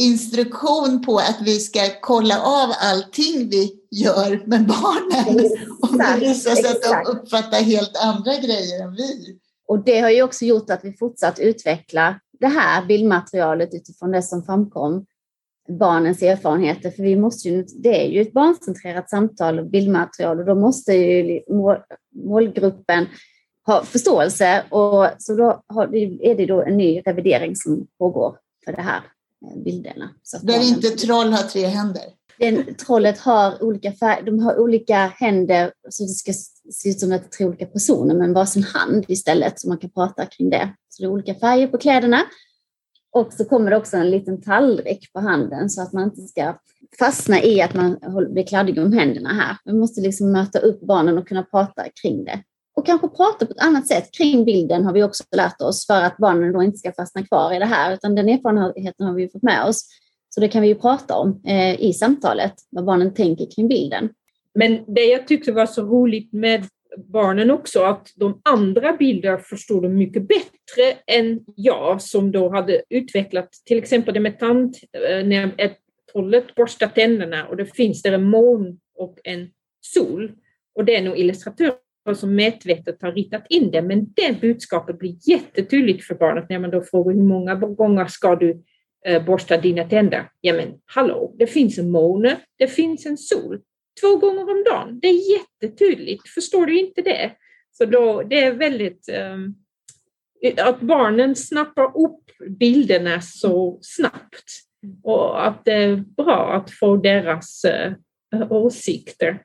[0.00, 5.44] instruktion på att vi ska kolla av allting vi gör med barnen.
[5.44, 9.38] Exakt, och det visar sig att de uppfattar helt andra grejer än vi.
[9.68, 14.22] Och det har ju också gjort att vi fortsatt utveckla det här bildmaterialet utifrån det
[14.22, 15.06] som framkom,
[15.68, 16.90] barnens erfarenheter.
[16.90, 20.92] För vi måste ju, det är ju ett barncentrerat samtal och bildmaterial och då måste
[20.92, 21.40] ju
[22.14, 23.06] målgruppen
[23.68, 25.62] ha förståelse och så då
[26.22, 29.02] är det då en ny revidering som pågår för det här
[29.46, 30.10] eh, bilderna.
[30.22, 32.02] Så Där inte troll har tre händer?
[32.38, 36.32] Den, trollet har olika färger, de har olika händer så det ska
[36.72, 39.78] se ut som att det är tre olika personer men varsin hand istället så man
[39.78, 40.74] kan prata kring det.
[40.88, 42.22] Så det är olika färger på kläderna
[43.10, 46.58] och så kommer det också en liten tallrik på handen så att man inte ska
[46.98, 47.98] fastna i att man
[48.32, 49.56] blir kladdig om händerna här.
[49.64, 52.42] Vi måste liksom möta upp barnen och kunna prata kring det
[52.78, 56.02] och kanske prata på ett annat sätt kring bilden har vi också lärt oss för
[56.02, 59.28] att barnen då inte ska fastna kvar i det här, utan den erfarenheten har vi
[59.28, 59.86] fått med oss.
[60.28, 64.08] Så det kan vi ju prata om eh, i samtalet, vad barnen tänker kring bilden.
[64.54, 66.64] Men det jag tyckte var så roligt med
[66.96, 72.82] barnen också, att de andra bilder förstod de mycket bättre än jag som då hade
[72.90, 75.78] utvecklat till exempel det med tand, eh, när ett
[76.12, 80.32] trollet borstar tänderna och det finns där en moln och en sol.
[80.74, 81.74] Och det är nog illustratören
[82.14, 86.70] som medvetet har ritat in det, men det budskapet blir jättetydligt för barnet när man
[86.70, 88.62] då frågar hur många gånger ska du
[89.06, 90.30] eh, borsta dina tänder?
[90.40, 93.60] Ja men hallå, det finns en måne, det finns en sol.
[94.00, 96.28] Två gånger om dagen, det är jättetydligt.
[96.28, 97.32] Förstår du inte det?
[97.72, 99.54] Så då, det är väldigt um,
[100.56, 102.24] att barnen snappar upp
[102.58, 104.44] bilderna så snabbt
[105.02, 107.64] och att det är bra att få deras
[108.34, 109.42] uh, åsikter.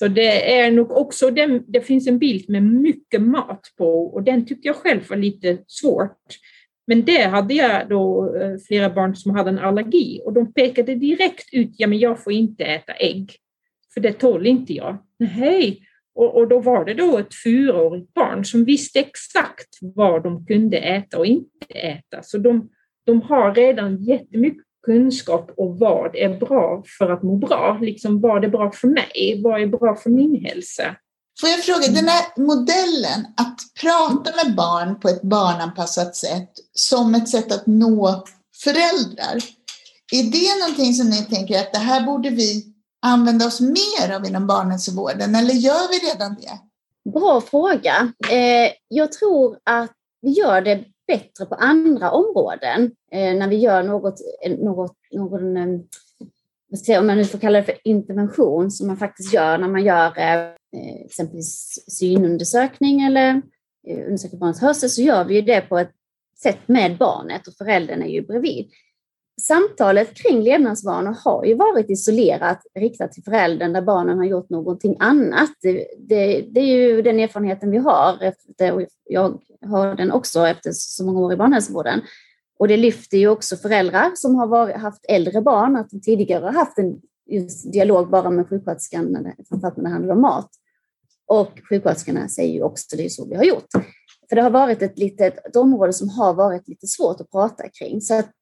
[0.00, 4.22] Så det är nog också, den, det finns en bild med mycket mat på och
[4.22, 6.18] den tyckte jag själv var lite svårt.
[6.86, 10.94] Men det hade jag då eh, flera barn som hade en allergi och de pekade
[10.94, 13.32] direkt ut, ja men jag får inte äta ägg,
[13.94, 14.98] för det tål inte jag.
[15.18, 15.86] nej.
[16.14, 20.76] Och, och, då var det då ett fyraårigt barn som visste exakt vad de kunde
[20.78, 22.22] äta och inte äta.
[22.22, 22.70] Så de,
[23.06, 27.78] de har redan jättemycket kunskap om vad är bra för att må bra.
[27.82, 29.40] Liksom vad är bra för mig?
[29.44, 30.96] Vad är bra för min hälsa?
[31.40, 37.14] Får jag fråga, den här modellen att prata med barn på ett barnanpassat sätt som
[37.14, 38.24] ett sätt att nå
[38.64, 39.36] föräldrar.
[40.12, 44.26] Är det någonting som ni tänker att det här borde vi använda oss mer av
[44.26, 46.58] inom barnhälsovården eller gör vi redan det?
[47.10, 48.12] Bra fråga.
[48.30, 49.90] Eh, jag tror att
[50.22, 55.56] vi gör det bättre på andra områden eh, när vi gör något, eh, något någon,
[55.56, 59.84] eh, om man nu får kalla det för intervention, som man faktiskt gör när man
[59.84, 63.42] gör eh, eh exempelvis synundersökning eller
[64.06, 65.92] undersöker barnets hörsel, så gör vi ju det på ett
[66.42, 68.70] sätt med barnet och föräldern är ju bredvid
[69.40, 74.96] samtalet kring levnadsvanor har ju varit isolerat riktat till föräldern där barnen har gjort någonting
[74.98, 75.50] annat.
[75.62, 78.22] Det, det, det är ju den erfarenheten vi har.
[78.22, 82.00] Efter, och jag har den också efter så många år i barnhälsovården.
[82.58, 86.44] Och det lyfter ju också föräldrar som har varit, haft äldre barn, att de tidigare
[86.44, 87.00] har haft en
[87.72, 90.50] dialog bara med sjuksköterskan, framförallt när det handlar om mat.
[91.26, 93.68] Och sjuksköterskorna säger ju också det är så vi har gjort.
[94.28, 97.68] För det har varit ett, litet, ett område som har varit lite svårt att prata
[97.68, 98.00] kring.
[98.00, 98.34] Så att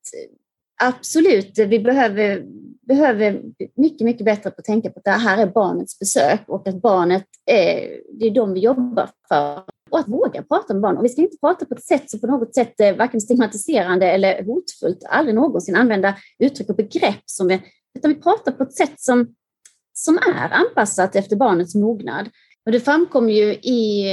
[0.83, 2.45] Absolut, vi behöver,
[2.87, 3.43] behöver
[3.75, 6.83] mycket, mycket bättre på att tänka på att det här är barnets besök och att
[6.83, 9.63] barnet är, det är de vi jobbar för.
[9.91, 10.97] Och att våga prata med barn.
[10.97, 14.11] Och vi ska inte prata på ett sätt som på något sätt är varken stigmatiserande
[14.11, 15.05] eller hotfullt.
[15.09, 17.61] Aldrig någonsin använda uttryck och begrepp som är,
[17.99, 19.35] utan vi pratar på ett sätt som,
[19.93, 22.29] som är anpassat efter barnets mognad.
[22.67, 24.05] Och det framkom ju i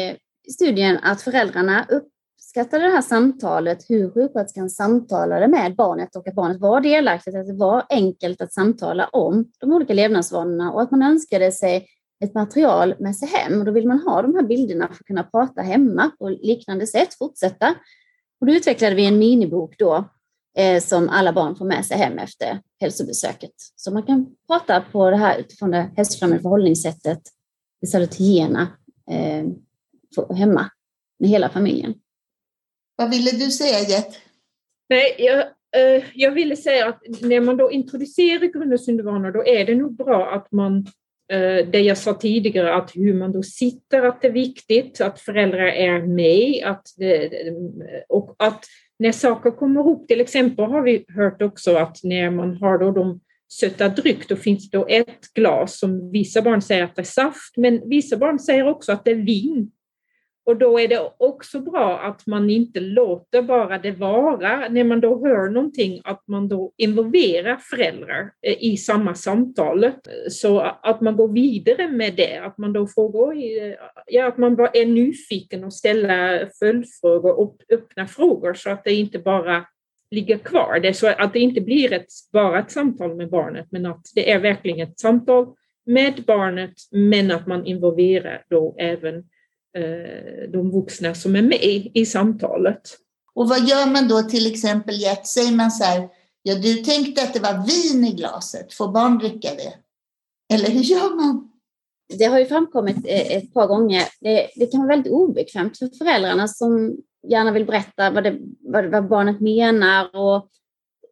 [0.53, 2.07] studien att föräldrarna upp,
[2.55, 7.47] uppskattade det här samtalet, hur sjuksköterskan samtalade med barnet och att barnet var delaktigt, att
[7.47, 11.87] det var enkelt att samtala om de olika levnadsvanorna och att man önskade sig
[12.23, 13.59] ett material med sig hem.
[13.59, 16.87] Och då vill man ha de här bilderna för att kunna prata hemma på liknande
[16.87, 17.75] sätt, fortsätta.
[18.39, 20.09] Och då utvecklade vi en minibok då
[20.57, 23.53] eh, som alla barn får med sig hem efter hälsobesöket.
[23.75, 27.21] Så man kan prata på det här utifrån det hälsofrämjande förhållningssättet,
[27.81, 28.67] det salutogena,
[29.11, 30.69] eh, hemma
[31.19, 31.93] med hela familjen.
[32.95, 34.19] Vad ville du säga Jet?
[34.89, 35.39] Nej, jag,
[35.77, 39.95] eh, jag ville säga att när man då introducerar grund syndvanor då är det nog
[39.95, 40.77] bra att man
[41.31, 45.19] eh, det jag sa tidigare, att hur man då sitter, att det är viktigt, att
[45.19, 47.31] föräldrar är med, att det,
[48.09, 48.65] och att
[48.99, 52.91] när saker kommer upp, till exempel har vi hört också att när man har då
[52.91, 57.01] de söta dryck, då finns det då ett glas som vissa barn säger att det
[57.01, 59.71] är saft, men vissa barn säger också att det är vin.
[60.45, 65.01] Och då är det också bra att man inte låter bara det vara, när man
[65.01, 69.91] då hör någonting, att man då involverar föräldrar eh, i samma samtal.
[70.29, 73.35] Så att man går vidare med det, att man då frågar,
[74.07, 78.93] ja, att man bara är nyfiken och ställer följdfrågor och öppna frågor så att det
[78.93, 79.65] inte bara
[80.11, 80.79] ligger kvar.
[80.79, 84.31] Det så att det inte blir ett, bara ett samtal med barnet, men att det
[84.31, 85.47] är verkligen ett samtal
[85.85, 89.34] med barnet, men att man involverar då även Eh,
[90.49, 92.97] de vuxna som är med i samtalet.
[93.33, 95.25] Och vad gör man då till exempel, Gert?
[95.25, 96.09] Säger man så här,
[96.43, 99.73] ja du tänkte att det var vin i glaset, får barn dricka det?
[100.55, 101.51] Eller hur gör man?
[102.17, 104.03] Det har ju framkommit eh, ett par gånger.
[104.21, 108.85] Det, det kan vara väldigt obekvämt för föräldrarna som gärna vill berätta vad, det, vad,
[108.85, 110.49] vad barnet menar och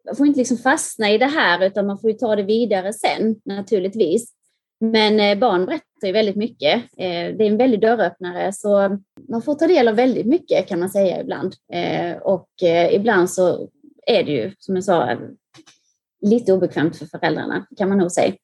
[0.06, 2.92] man får inte liksom fastna i det här utan man får ju ta det vidare
[2.92, 4.32] sen naturligtvis.
[4.80, 6.74] Men eh, barn berättar sig väldigt mycket.
[6.96, 10.80] Eh, det är en väldig dörröppnare så man får ta del av väldigt mycket kan
[10.80, 11.54] man säga ibland.
[11.72, 13.68] Eh, och eh, ibland så
[14.06, 15.16] är det ju som jag sa
[16.20, 18.34] lite obekvämt för föräldrarna kan man nog säga.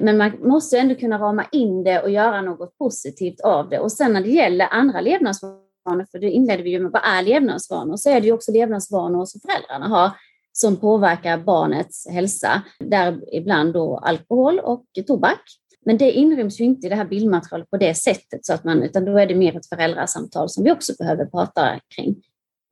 [0.00, 3.78] Men man måste ändå kunna rama in det och göra något positivt av det.
[3.78, 7.22] Och sen när det gäller andra levnadsvanor, för det inledde vi ju med vad är
[7.22, 10.10] levnadsvanor, så är det ju också levnadsvanor som föräldrarna har
[10.52, 15.40] som påverkar barnets hälsa, där ibland då alkohol och tobak.
[15.84, 18.82] Men det inryms ju inte i det här bildmaterialet på det sättet, så att man,
[18.82, 22.16] utan då är det mer ett föräldrasamtal som vi också behöver prata kring.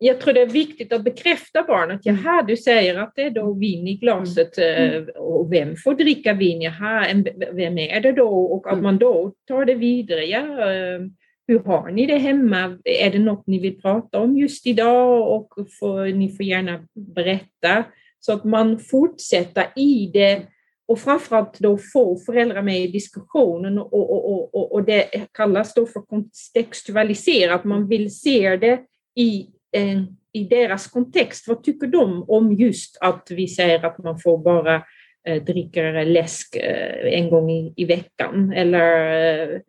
[0.02, 2.00] Jag tror det är viktigt att bekräfta barnet.
[2.04, 4.94] Jaha, du säger att det är då vin i glaset mm.
[4.94, 6.62] Eh, och vem får dricka vin?
[6.62, 7.06] Jaha,
[7.52, 8.28] vem är det då?
[8.28, 8.82] Och att mm.
[8.82, 10.24] man då tar det vidare.
[10.24, 11.00] Ja, eh,
[11.48, 12.78] hur har ni det hemma?
[12.84, 15.36] Är det något ni vill prata om just idag?
[15.36, 17.84] Och får, ni får gärna berätta
[18.20, 20.42] så att man fortsätter i det
[20.90, 25.86] och framförallt då få föräldrar med i diskussionen och, och, och, och det kallas då
[25.86, 27.64] för kontextualiserat.
[27.64, 28.80] Man vill se det
[29.16, 31.48] i, eh, i deras kontext.
[31.48, 34.82] Vad tycker de om just att vi säger att man får bara
[35.28, 38.52] eh, dricker läsk eh, en gång i, i veckan.
[38.52, 39.12] Eller,
[39.42, 39.60] eh,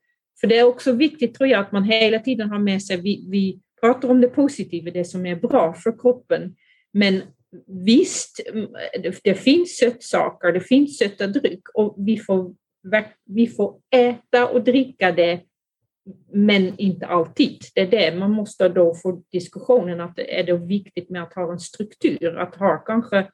[0.42, 3.26] för det är också viktigt tror jag att man hela tiden har med sig, vi,
[3.30, 6.56] vi pratar om det positiva, det som är bra för kroppen,
[6.94, 7.22] men
[7.68, 8.39] visst,
[9.24, 12.56] det finns sötsaker, det finns söta dryck och vi får,
[13.26, 15.41] vi får äta och dricka det
[16.32, 17.60] men inte alltid.
[17.76, 21.34] Det är det man måste då få diskussionen att det är det viktigt med att
[21.34, 23.28] ha en struktur, att ha kanske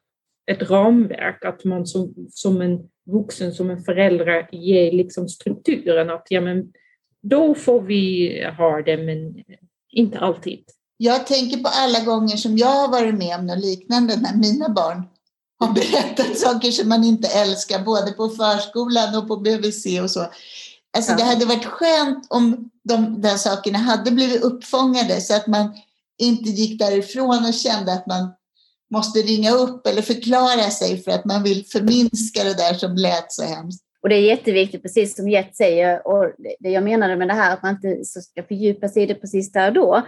[0.50, 6.26] ett ramverk, att man som, som en vuxen, som en förälder ger liksom strukturen att
[6.30, 6.72] ja, men
[7.22, 9.44] då får vi ha det, men
[9.90, 10.64] inte alltid.
[11.00, 14.68] Jag tänker på alla gånger som jag har varit med om något liknande när mina
[14.68, 15.02] barn
[15.58, 20.26] har berättat saker som man inte älskar, både på förskolan och på BVC och så.
[20.96, 25.76] Alltså det hade varit skönt om de där sakerna hade blivit uppfångade så att man
[26.18, 28.32] inte gick därifrån och kände att man
[28.90, 33.32] måste ringa upp eller förklara sig för att man vill förminska det där som lät
[33.32, 33.82] så hemskt.
[34.02, 37.54] Och det är jätteviktigt, precis som Jet säger, och det jag menade med det här
[37.54, 40.02] att man inte ska fördjupa sig i det precis där och då.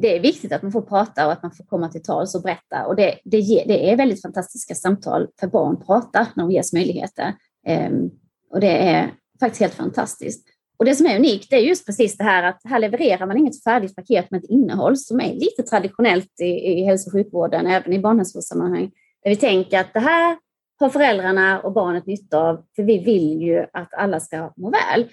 [0.00, 2.42] Det är viktigt att man får prata och att man får komma till tals och
[2.42, 2.86] berätta.
[2.86, 6.50] Och det, det, ge, det är väldigt fantastiska samtal för barn att prata när de
[6.50, 7.34] ges möjligheter.
[7.68, 8.10] Um,
[8.50, 10.48] och det är faktiskt helt fantastiskt.
[10.78, 13.64] Och det som är unikt är just precis det här att här levererar man inget
[13.64, 17.92] färdigt paket med ett innehåll som är lite traditionellt i, i hälso och sjukvården, även
[17.92, 18.90] i barnhälsovårdssammanhang.
[19.24, 20.36] Där vi tänker att det här
[20.78, 25.08] har föräldrarna och barnet nytta av, för vi vill ju att alla ska må väl.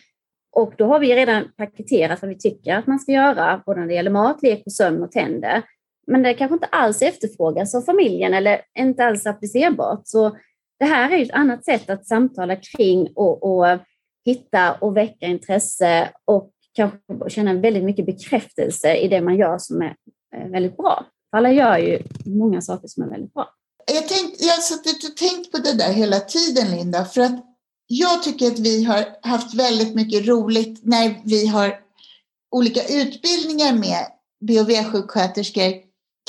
[0.57, 3.87] Och då har vi redan paketerat vad vi tycker att man ska göra, både när
[3.87, 5.63] det gäller mat, lek och sömn och tänder.
[6.07, 10.01] Men det kanske inte alls efterfrågas av familjen eller inte alls applicerbart.
[10.03, 10.37] Så
[10.79, 13.79] det här är ett annat sätt att samtala kring och, och
[14.25, 19.81] hitta och väcka intresse och kanske känna väldigt mycket bekräftelse i det man gör som
[19.81, 19.95] är
[20.35, 21.05] eh, väldigt bra.
[21.31, 23.49] Alla gör ju många saker som är väldigt bra.
[23.93, 27.56] Jag, tänkt, jag har suttit och tänkt på det där hela tiden, Linda, för att
[27.87, 31.79] jag tycker att vi har haft väldigt mycket roligt när vi har
[32.51, 34.05] olika utbildningar med
[34.39, 35.73] BHV-sjuksköterskor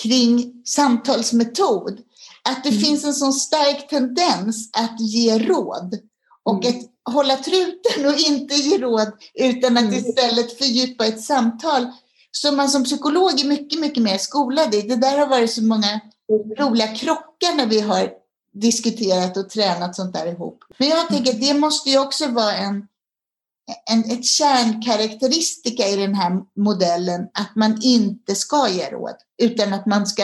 [0.03, 2.01] kring samtalsmetod.
[2.45, 2.81] Att det mm.
[2.81, 5.99] finns en sån stark tendens att ge råd
[6.43, 6.79] och mm.
[6.79, 9.95] ett hålla truten och inte ge råd utan att mm.
[9.95, 11.87] istället fördjupa ett samtal
[12.31, 14.83] som man som psykolog är mycket, mycket mer skolad i.
[14.83, 16.01] Det där har varit så många
[16.59, 18.11] roliga krockar när vi har
[18.61, 20.65] diskuterat och tränat sånt där ihop.
[20.79, 22.87] Men jag tänker att det måste ju också vara en,
[23.91, 29.87] en, ett kärnkaraktäristika i den här modellen att man inte ska ge råd utan att
[29.87, 30.23] man ska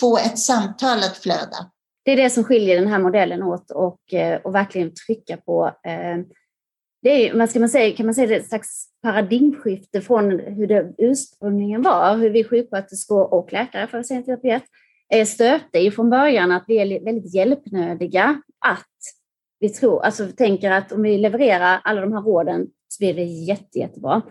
[0.00, 1.70] få ett samtal att flöda
[2.04, 5.66] det är det som skiljer den här modellen åt och, eh, och verkligen trycka på.
[5.66, 6.24] Eh,
[7.02, 10.30] det är, vad ska man säga, kan man säga det är ett slags paradigmskifte från
[10.30, 14.34] hur det ursprungligen var, hur vi sjuksköterskor och läkare, för att säga till
[15.12, 18.88] Eh, stöpta i från början att vi är väldigt hjälpnödiga att
[19.60, 23.24] vi tror, alltså tänker att om vi levererar alla de här råden så blir det
[23.24, 24.22] jätte, jättebra.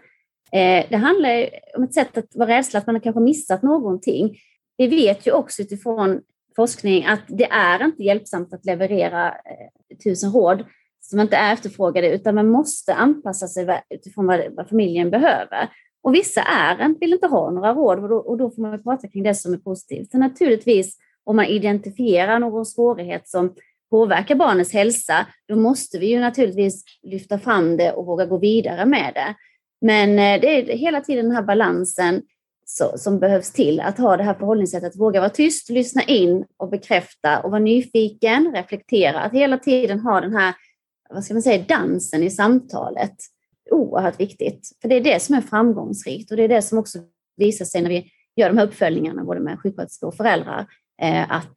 [0.51, 4.37] Eh, det handlar om ett sätt att vara rädsla att man har kanske missat någonting.
[4.77, 6.21] Vi vet ju också utifrån
[6.55, 10.65] forskning att det är inte hjälpsamt att leverera eh, tusen råd
[10.99, 15.69] som inte är efterfrågade, utan man måste anpassa sig utifrån vad familjen behöver.
[16.03, 19.07] Och vissa är, vill inte ha några råd och då, och då får man prata
[19.07, 20.11] kring det som är positivt.
[20.11, 23.55] Så naturligtvis, om man identifierar någon svårighet som
[23.89, 28.85] påverkar barnets hälsa, då måste vi ju naturligtvis lyfta fram det och våga gå vidare
[28.85, 29.35] med det.
[29.81, 32.21] Men eh, det är hela tiden den här balansen
[32.65, 36.45] så, som behövs till att ha det här förhållningssättet, att våga vara tyst, lyssna in
[36.57, 40.53] och bekräfta och vara nyfiken, reflektera, att hela tiden ha den här,
[41.09, 43.15] vad ska man säga, dansen i samtalet.
[43.71, 46.99] Oerhört viktigt, för det är det som är framgångsrikt och det är det som också
[47.37, 50.67] visar sig när vi gör de här uppföljningarna, både med sjuksköterskor och föräldrar,
[51.01, 51.55] eh, att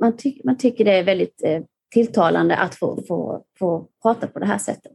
[0.00, 1.62] man, ty man tycker det är väldigt eh,
[1.94, 4.92] tilltalande att få, få, få prata på det här sättet.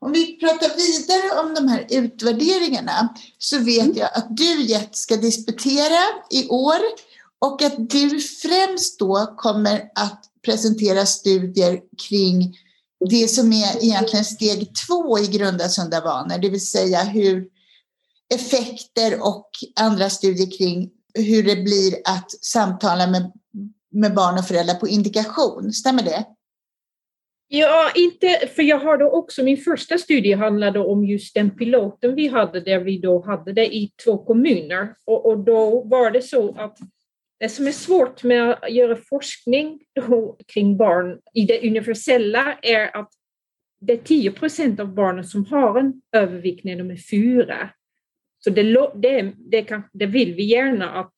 [0.00, 3.96] Om vi pratar vidare om de här utvärderingarna så vet mm.
[3.96, 6.78] jag att du Jet ska disputera i år
[7.38, 12.56] och att du främst då kommer att presentera studier kring
[13.10, 17.48] det som är egentligen steg två i grunda sunda vanor, det vill säga hur
[18.34, 23.32] effekter och andra studier kring hur det blir att samtala med,
[23.92, 25.72] med barn och föräldrar på indikation.
[25.72, 26.24] Stämmer det?
[27.50, 32.14] Ja, inte, för jag har då också, min första studie handlade om just den piloten
[32.14, 34.94] vi hade, där vi då hade det i två kommuner.
[35.06, 36.78] Och, och då var det så att
[37.40, 39.80] det som är svårt med att göra forskning
[40.54, 43.10] kring barn i det universella är att
[43.80, 47.70] det är 10 procent av barnen som har en övervikt när de är fyra.
[48.40, 51.14] Så det, det, det, kan, det, vill vi gärna att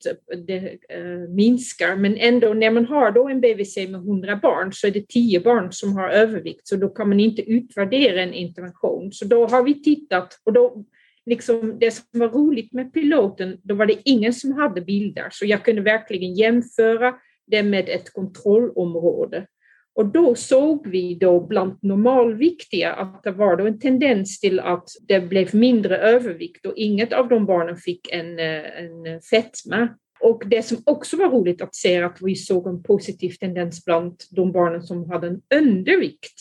[0.46, 4.86] det äh, minskar, men ändå när man har då en BVC med 100 barn så
[4.86, 9.12] är det 10 barn som har övervikt, så då kan man inte utvärdera en intervention.
[9.12, 10.84] Så då har vi tittat och då
[11.26, 15.46] liksom det som var roligt med piloten, då var det ingen som hade bilder, så
[15.46, 17.14] jag kunde verkligen jämföra
[17.46, 19.46] det med ett kontrollområde.
[19.94, 24.88] Och då såg vi då bland normalviktiga att det var då en tendens till att
[25.08, 29.88] det blev mindre övervikt och inget av de barnen fick en, eh, en fetma.
[30.20, 34.16] Och det som också var roligt att se att vi såg en positiv tendens bland
[34.30, 36.34] de barnen som hade en undervikt.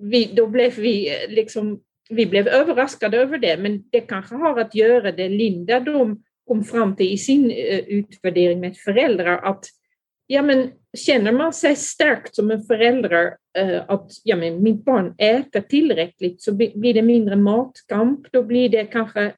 [0.00, 1.80] Vi, då blev vi eh, liksom
[2.10, 6.64] vi blev överraskade över det, men det kanske har att göra det Linda de kom
[6.64, 9.64] fram till i sin eh, utvärdering med föräldrar, att
[10.26, 15.14] ja, men, känner man sig stärkt som en förälder eh, att ja, men, mitt barn
[15.18, 19.32] äter tillräckligt så blir det mindre matkamp, då blir det kanske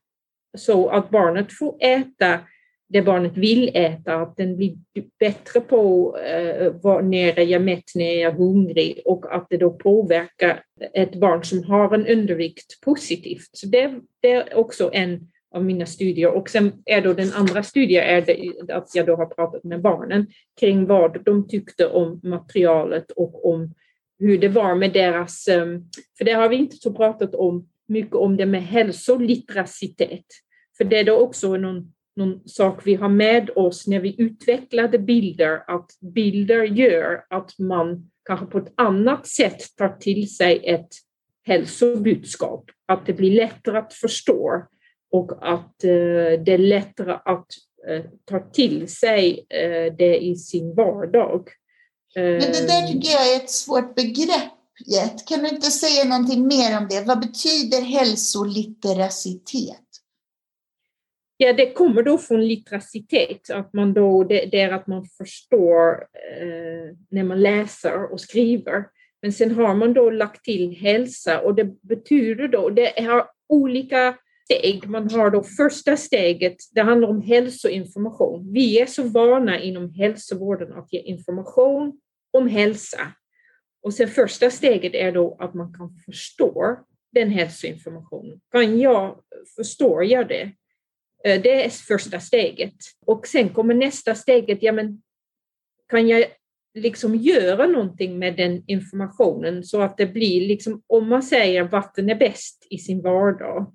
[0.58, 2.40] så att barnet får äta
[2.88, 4.76] det barnet vill äta, att den blir
[5.18, 9.70] bättre på eh, när jag är mätt, när jag är hungrig och att det då
[9.70, 10.62] påverkar
[10.94, 13.48] ett barn som har en undervikt positivt.
[13.52, 16.30] Så det, det är också en av mina studier.
[16.30, 19.80] Och sen är då den andra studien är det att jag då har pratat med
[19.80, 20.26] barnen
[20.60, 23.74] kring vad de tyckte om materialet och om
[24.18, 25.66] hur det var med deras, eh,
[26.18, 30.24] för det har vi inte så pratat om mycket om det med hälsoliteracitet.
[30.76, 34.98] För det är då också någon någon sak vi har med oss när vi utvecklade
[34.98, 40.88] bilder, att bilder gör att man kanske på ett annat sätt tar till sig ett
[41.46, 44.64] hälsobudskap, att det blir lättare att förstå
[45.12, 45.90] och att eh,
[46.44, 47.46] det är lättare att
[47.88, 51.48] eh, ta till sig eh, det i sin vardag.
[52.14, 54.52] Men det där tycker jag är ett svårt begrepp,
[54.86, 55.28] Jet.
[55.28, 57.00] Kan du inte säga någonting mer om det?
[57.00, 59.85] Vad betyder hälsolitteracitet?
[61.36, 66.06] Ja, det kommer då från litteracitet, att man då, det, det är att man förstår
[66.40, 68.84] eh, när man läser och skriver.
[69.22, 74.16] Men sen har man då lagt till hälsa och det betyder då, det har olika
[74.44, 74.86] steg.
[74.86, 78.52] Man har då första steget, det handlar om hälsoinformation.
[78.52, 82.00] Vi är så vana inom hälsovården att ge information
[82.32, 83.12] om hälsa.
[83.82, 86.78] Och sen första steget är då att man kan förstå
[87.12, 88.40] den hälsoinformationen.
[88.52, 89.20] Kan jag,
[89.56, 90.52] förstår jag det?
[91.24, 92.74] Eh, det är första steget.
[93.06, 95.02] Och sen kommer nästa steget, ja men
[95.88, 96.24] kan jag
[96.74, 102.10] liksom göra någonting med den informationen så att det blir liksom, om man säger vatten
[102.10, 103.72] är bäst i sin vardag,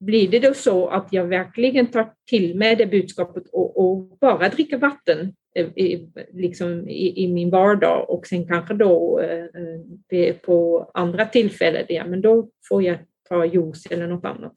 [0.00, 4.48] blir det då så att jag verkligen tar till mig det budskapet och, och bara
[4.48, 10.34] dricker vatten eh, i, liksom i, i, min vardag och sen kanske då eh, eh,
[10.36, 14.52] på andra tillfällen, ja men då får jag ta juice eller något annat.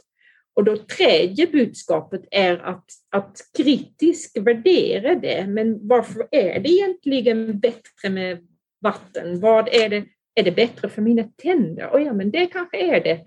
[0.56, 5.48] Och då tredje budskapet är att, att kritiskt värdera det.
[5.48, 8.48] Men varför är det egentligen bättre med
[8.82, 9.40] vatten?
[9.40, 10.06] Vad är det?
[10.36, 11.90] Är det bättre för mina tänder?
[11.90, 13.22] Och ja, men det kanske är det.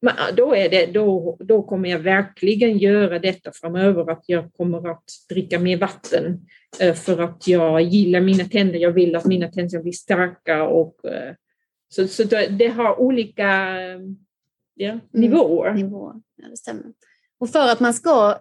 [0.00, 4.90] Men då, är det då, då kommer jag verkligen göra detta framöver, att jag kommer
[4.90, 6.40] att dricka mer vatten
[6.80, 8.78] eh, för att jag gillar mina tänder.
[8.78, 10.64] Jag vill att mina tänder ska bli starka.
[10.64, 11.34] Och, eh,
[11.88, 13.76] så, så det har olika
[14.74, 15.00] ja, mm.
[15.10, 15.70] nivåer.
[15.70, 16.14] Mm, nivåer.
[16.36, 16.84] Ja, det stämmer.
[17.40, 18.38] Och för att man ska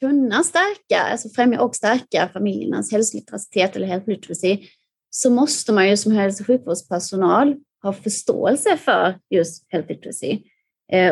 [0.00, 4.58] kunna stärka, alltså främja och stärka familjernas hälsolitteracitet eller health literacy,
[5.10, 10.42] så måste man ju som hälso och sjukvårdspersonal ha förståelse för just health eh, literacy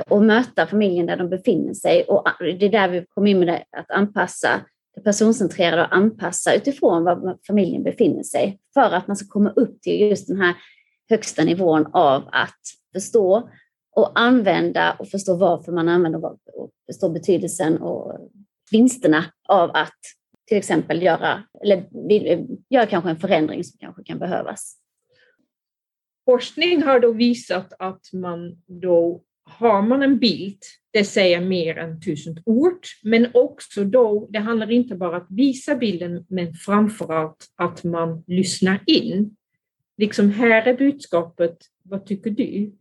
[0.07, 2.05] och möta familjen där de befinner sig.
[2.05, 4.61] Och det är där vi kommer in med det, att anpassa
[4.95, 9.81] det personcentrerade och anpassa utifrån var familjen befinner sig för att man ska komma upp
[9.81, 10.55] till just den här
[11.11, 12.61] högsta nivån av att
[12.95, 13.51] förstå
[13.97, 16.25] och använda och förstå varför man använder
[16.55, 18.31] och förstå betydelsen och
[18.71, 19.99] vinsterna av att
[20.47, 21.87] till exempel göra, eller
[22.71, 24.77] göra kanske en förändring som kanske kan behövas.
[26.25, 30.59] Forskning har då visat att man då har man en bild,
[30.91, 35.77] det säger mer än tusen ord, men också då, det handlar inte bara att visa
[35.77, 39.37] bilden, men framförallt att man lyssnar in.
[39.97, 42.73] Liksom här är budskapet, vad tycker du?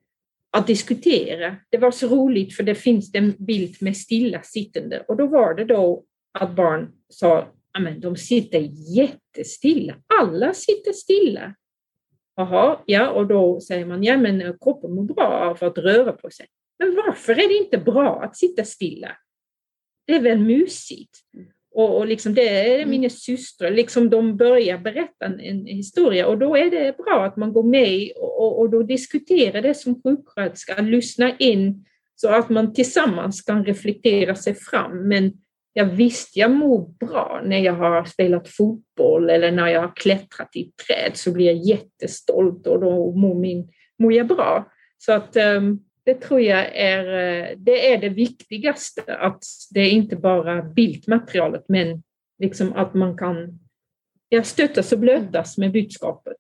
[0.56, 1.56] Att diskutera.
[1.70, 5.66] Det var så roligt för det finns en bild med stillasittande och då var det
[5.66, 6.04] då
[6.40, 8.60] att barn sa att de sitter
[8.98, 9.96] jättestilla.
[10.22, 11.56] Alla sitter stilla.
[12.36, 16.30] Jaha, ja, och då säger man ja, men kroppen mår bra av att röra på
[16.30, 16.48] sig.
[16.80, 19.12] Men varför är det inte bra att sitta stilla?
[20.08, 21.20] Det är väl mysigt?
[21.76, 22.90] Och, och liksom det är mm.
[22.90, 27.38] mina systrar, liksom de börjar berätta en, en, historia och då är det bra att
[27.38, 32.50] man går med och, och, och då diskuterar det som sjuksköterska, lyssnar in Så att
[32.50, 35.08] man tillsammans kan reflektera sig fram.
[35.08, 35.34] Men
[35.74, 40.56] jag visst, jag mår bra när jag har spelat fotboll eller när jag har klättrat
[40.56, 43.70] i ett träd så blir jag jättestolt och då mår, min,
[44.00, 44.72] mår jag bra.
[44.98, 47.04] Så att um, det tror jag är
[47.56, 52.04] det, är det viktigaste, att det är inte bara bildmaterialet men
[52.40, 53.60] liksom att man kan
[54.30, 56.38] ja, stöttas och blötas med budskapet.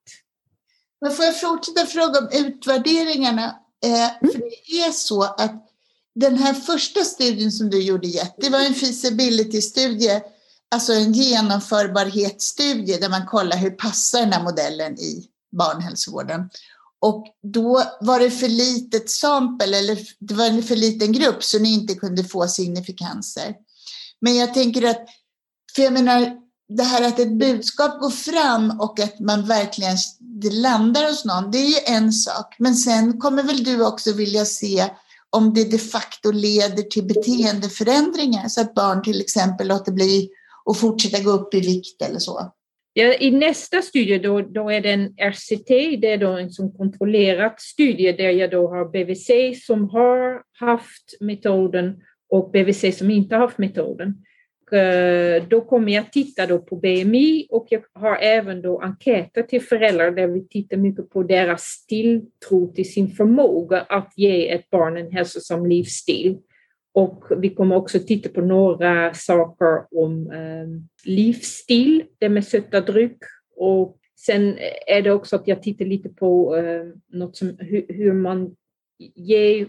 [1.01, 3.59] Men får jag fortsätta fråga om utvärderingarna?
[3.86, 4.32] Eh, mm.
[4.32, 5.68] För det är så att
[6.16, 10.22] den här första studien som du gjorde, Jet, det var en feasibility-studie,
[10.72, 16.49] alltså en genomförbarhetsstudie där man kollar hur passar den här modellen i barnhälsovården.
[17.06, 21.60] Och då var det för litet sample, eller det var en för liten grupp, så
[21.60, 23.56] ni inte kunde få signifikanser.
[24.22, 25.06] Men jag tänker att,
[25.76, 26.38] för jag menar,
[26.68, 31.51] det här att ett budskap går fram och att man verkligen det landar hos någon,
[31.51, 32.56] det är ju en sak.
[32.60, 34.89] Men sen kommer väl du också vilja se
[35.30, 40.30] om det de facto leder till beteendeförändringar så att barn till exempel låter bli
[40.70, 42.51] att fortsätta gå upp i vikt eller så.
[42.98, 45.68] Ja, I nästa studie då, då är det en RCT,
[46.02, 51.18] det är då en som kontrollerat studie där jag då har BVC som har haft
[51.20, 54.26] metoden och BVC som inte har haft metoden.
[54.72, 59.62] Eh, då kommer jag titta då på BMI och jag har även då enkäter till
[59.62, 64.98] föräldrar där vi tittar mycket på deras tilltro till sin förmåga att ge ett barn
[64.98, 66.38] en hälsosam livsstil.
[66.96, 70.68] Och vi kommer också titta på några saker om eh,
[71.12, 73.18] livsstil, det med söta dryck.
[73.56, 78.14] Och sen är det också att jag tittar lite på eh, något som, hur, hur
[78.14, 78.56] man
[79.16, 79.68] ger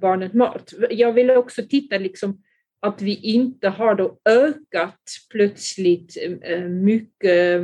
[0.00, 0.72] barnet mat.
[0.90, 2.42] Jag vill också titta liksom
[2.80, 5.00] att vi inte har då ökat
[5.30, 7.60] plötsligt eh, mycket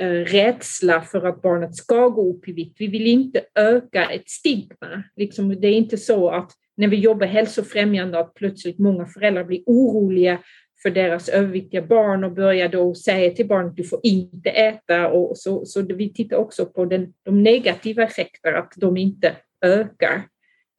[0.00, 2.76] eh, rädsla för att barnet ska gå upp i vikt.
[2.80, 5.02] Vi vill inte öka ett stigma.
[5.16, 9.62] Liksom, det är inte så att när vi jobbar hälsofrämjande att plötsligt många föräldrar blir
[9.66, 10.38] oroliga
[10.82, 15.08] för deras överviktiga barn och börjar då säga till barnet du får inte äta.
[15.08, 20.22] Och så, så vi tittar också på den, de negativa effekterna, att de inte ökar.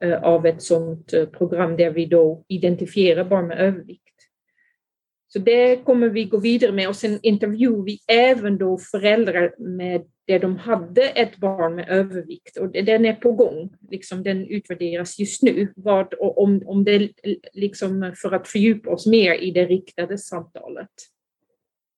[0.03, 4.03] Eh, av ett sådant eh, program där vi då identifierar barn med övervikt.
[5.27, 10.01] Så det kommer vi gå vidare med och sen intervjuar vi även då föräldrar med
[10.29, 13.69] där de hade ett barn med övervikt och den är på gång.
[13.91, 15.73] Liksom den utvärderas just nu.
[15.75, 17.09] Vad, om, om det
[17.53, 20.89] liksom för att fördjupa oss mer i det riktade samtalet.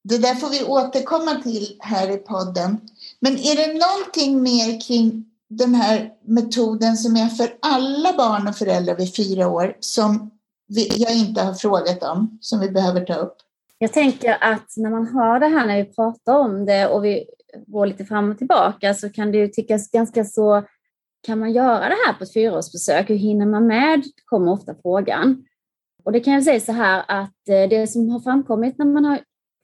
[0.04, 2.78] Det där får vi återkomma till här i podden.
[3.20, 8.56] Men är det någonting mer kring den här metoden som är för alla barn och
[8.56, 10.32] föräldrar vid fyra år som
[10.68, 13.36] vi, jag inte har frågat om, som vi behöver ta upp?
[13.78, 17.26] Jag tänker att när man hör det här, när vi pratar om det och vi
[17.68, 20.64] går lite fram och tillbaka så kan det ju tyckas ganska så,
[21.24, 23.10] kan man göra det här på ett fyraårsbesök?
[23.10, 24.04] Hur hinner man med?
[24.26, 25.46] kommer ofta frågan.
[26.04, 29.06] Och det kan jag säga så här att eh, det som har framkommit när man
[29.06, 29.20] har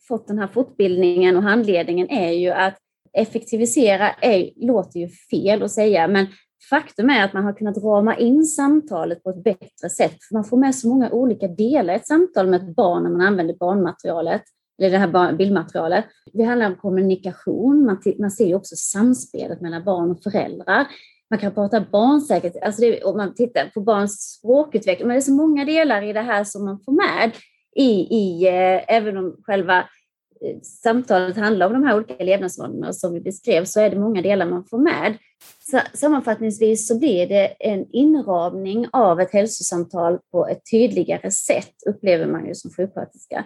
[0.08, 2.78] fått den här fortbildningen och handledningen är ju att
[3.14, 6.28] effektivisera är, låter ju fel att säga, men
[6.70, 10.18] faktum är att man har kunnat rama in samtalet på ett bättre sätt.
[10.32, 13.22] man får med så många olika delar i ett samtal med ett barn när man
[13.22, 14.44] använder barnmaterialet,
[14.78, 16.06] eller det här bildmaterialet.
[16.34, 20.88] Det handlar om kommunikation, man, man ser ju också samspelet mellan barn och föräldrar.
[21.30, 25.22] Man kan prata barnsäkerhet, alltså det, om man tittar på barns språkutveckling, men det är
[25.22, 27.32] så många delar i det här som man får med
[27.76, 29.80] i, i eh, även om själva
[30.42, 34.22] eh, samtalet handlar om de här olika levnadsvanorna som vi beskrev så är det många
[34.22, 35.18] delar man får med.
[35.72, 42.26] Så, sammanfattningsvis så blir det en inramning av ett hälsosamtal på ett tydligare sätt upplever
[42.26, 43.46] man ju som sjuksköterska.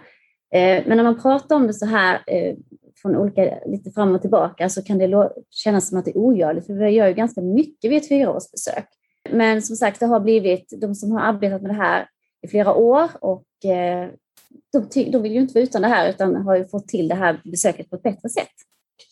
[0.52, 2.56] Eh, men när man pratar om det så här eh,
[3.02, 6.66] från olika, lite fram och tillbaka så kan det kännas som att det är ogörligt
[6.66, 8.88] för vi gör ju ganska mycket vid ett fyraårsbesök.
[9.30, 12.06] Men som sagt, det har blivit de som har arbetat med det här
[12.42, 14.10] i flera år och eh,
[14.72, 17.14] de, de vill ju inte vara utan det här utan har ju fått till det
[17.14, 18.54] här besöket på ett bättre sätt.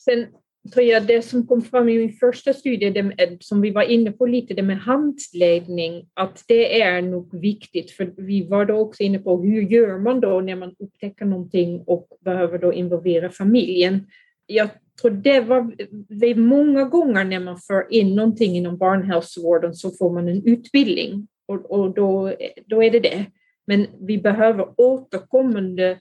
[0.05, 0.27] Sen
[0.69, 4.13] tror jag det som kom fram i min första studie, det, som vi var inne
[4.13, 9.03] på lite, det med handledning, att det är nog viktigt, för vi var då också
[9.03, 14.07] inne på hur gör man då när man upptäcker någonting och behöver då involvera familjen.
[14.47, 14.69] Jag
[15.01, 15.75] tror det var
[16.09, 20.47] det är många gånger när man för in någonting inom barnhälsovården så får man en
[20.47, 22.35] utbildning och, och då,
[22.67, 23.27] då är det det.
[23.67, 25.99] Men vi behöver återkommande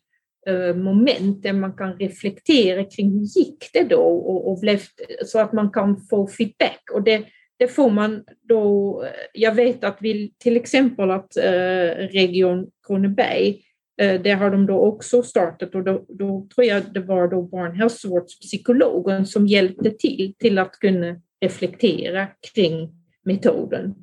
[0.48, 4.80] Eh, moment där man kan reflektera kring hur gick det då och, och blev,
[5.26, 6.82] så att man kan få feedback.
[6.94, 7.24] Och det,
[7.58, 13.62] det får man då, eh, jag vet att vi till exempel att eh, Region Kronoberg,
[13.98, 17.42] det där har de då också startat och då, då tror jag det var då
[17.42, 22.92] barnhälsovårdspsykologen som hjälpte till till att kunna reflektera kring
[23.26, 23.96] metoden.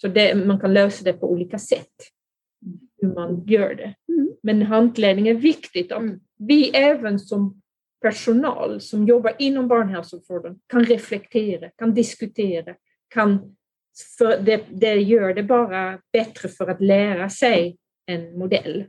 [0.00, 1.94] Så det, man kan lösa det på olika sätt,
[3.00, 3.94] hur man gör det.
[4.12, 4.28] Mm.
[4.42, 5.92] Men handledning är viktigt.
[5.92, 6.20] Att Mm.
[6.38, 7.60] vi även som
[8.02, 12.74] personal som jobbar inom barnhälsovården kan reflektera, kan diskutera,
[13.08, 13.56] kan,
[14.18, 17.76] för det, det gör det bara bättre för att lära sig
[18.06, 18.84] en modell.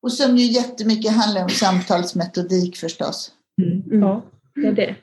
[0.00, 3.32] Och som ju jättemycket handlar om samtalsmetodik förstås.
[3.62, 4.02] Mm.
[4.02, 4.22] Ja,
[4.54, 4.94] det är det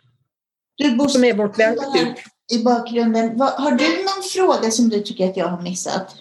[0.77, 2.23] Du Bosse, som är vårt verktyg.
[2.53, 6.15] i bakgrunden, har du någon fråga som du tycker att jag har missat?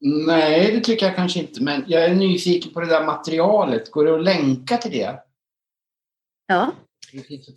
[0.00, 1.62] Nej, det tycker jag kanske inte.
[1.62, 3.90] Men jag är nyfiken på det där materialet.
[3.90, 5.20] Går det att länka till det?
[6.46, 6.72] Ja,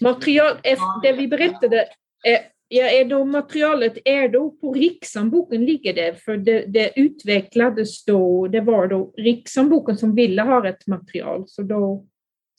[0.02, 1.86] Material, efter det vi berättade,
[2.24, 8.48] är, ja, då materialet är då på Rikssamboken ligger det, för det, det utvecklades då,
[8.48, 12.06] det var då Rikssamboken som ville ha ett material, så då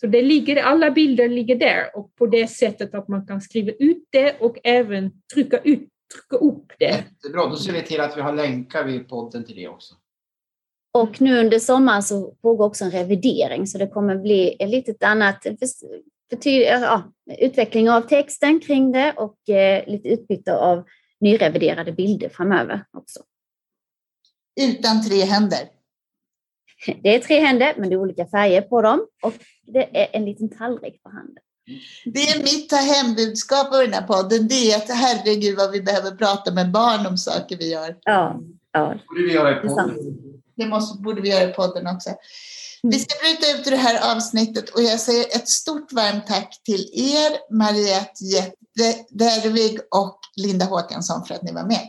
[0.00, 3.72] så det ligger, alla bilder ligger där och på det sättet att man kan skriva
[3.78, 6.84] ut det och även trycka, ut, trycka upp det.
[6.84, 9.94] Jättebra, då ser vi till att vi har länkar vid podden till det också.
[10.92, 15.02] och nu under sommaren så pågår också en revidering så det kommer bli ett litet
[15.02, 15.46] annat
[16.44, 20.84] ja, utveckling av texten kring det och eh, lite utbyte av
[21.20, 23.20] nyreviderade bilder framöver också.
[24.60, 25.68] Utan tre händer.
[27.02, 29.34] Det är tre händer, men det är olika färger på dem och
[29.66, 31.44] det är en liten tallrik på handen.
[32.04, 34.48] Det är mitt hem-budskap av den här podden.
[34.48, 37.96] Det är att herregud vad vi behöver prata med barn om saker vi gör.
[38.02, 38.40] Ja,
[38.72, 38.88] ja.
[38.88, 39.96] Det borde vi göra i podden.
[40.56, 42.10] Det måste, borde vi göra i podden också.
[42.82, 46.60] Vi ska bryta ut ur det här avsnittet och jag säger ett stort varmt tack
[46.64, 51.88] till er, Mariette Jette Dervig och Linda Håkansson för att ni var med.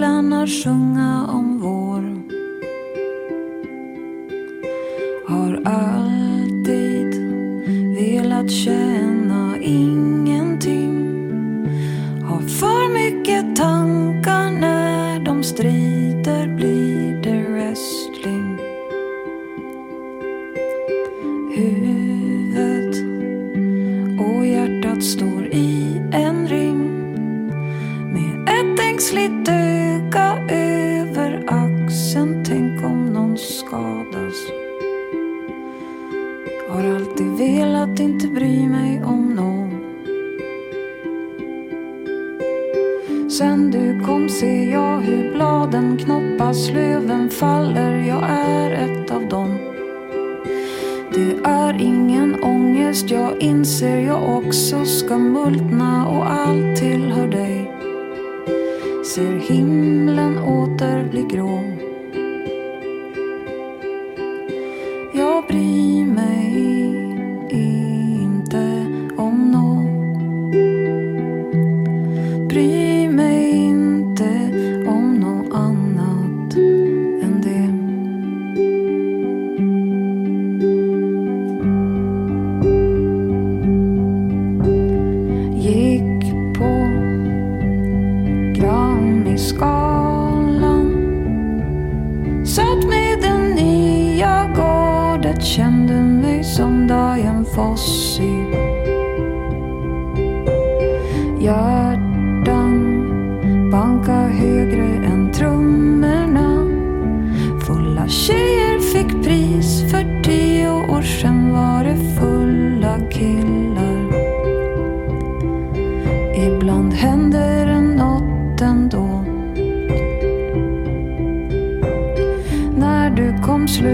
[0.00, 2.02] Fåglarna sjunga om vår.
[5.28, 7.14] Har alltid
[7.94, 10.94] velat känna ingenting.
[12.24, 18.58] Har för mycket tankar när de strider blir det wrestling.
[21.56, 22.09] Hur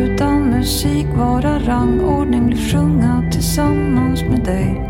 [0.07, 4.83] utan musik vara rangordning Vill sjunga tillsammans med dig.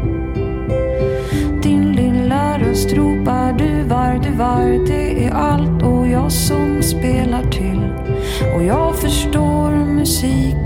[1.63, 5.83] Din lilla röst ropar du var, du var Det är allt.
[5.83, 7.81] Och jag som spelar till.
[8.57, 10.66] Och jag förstår musik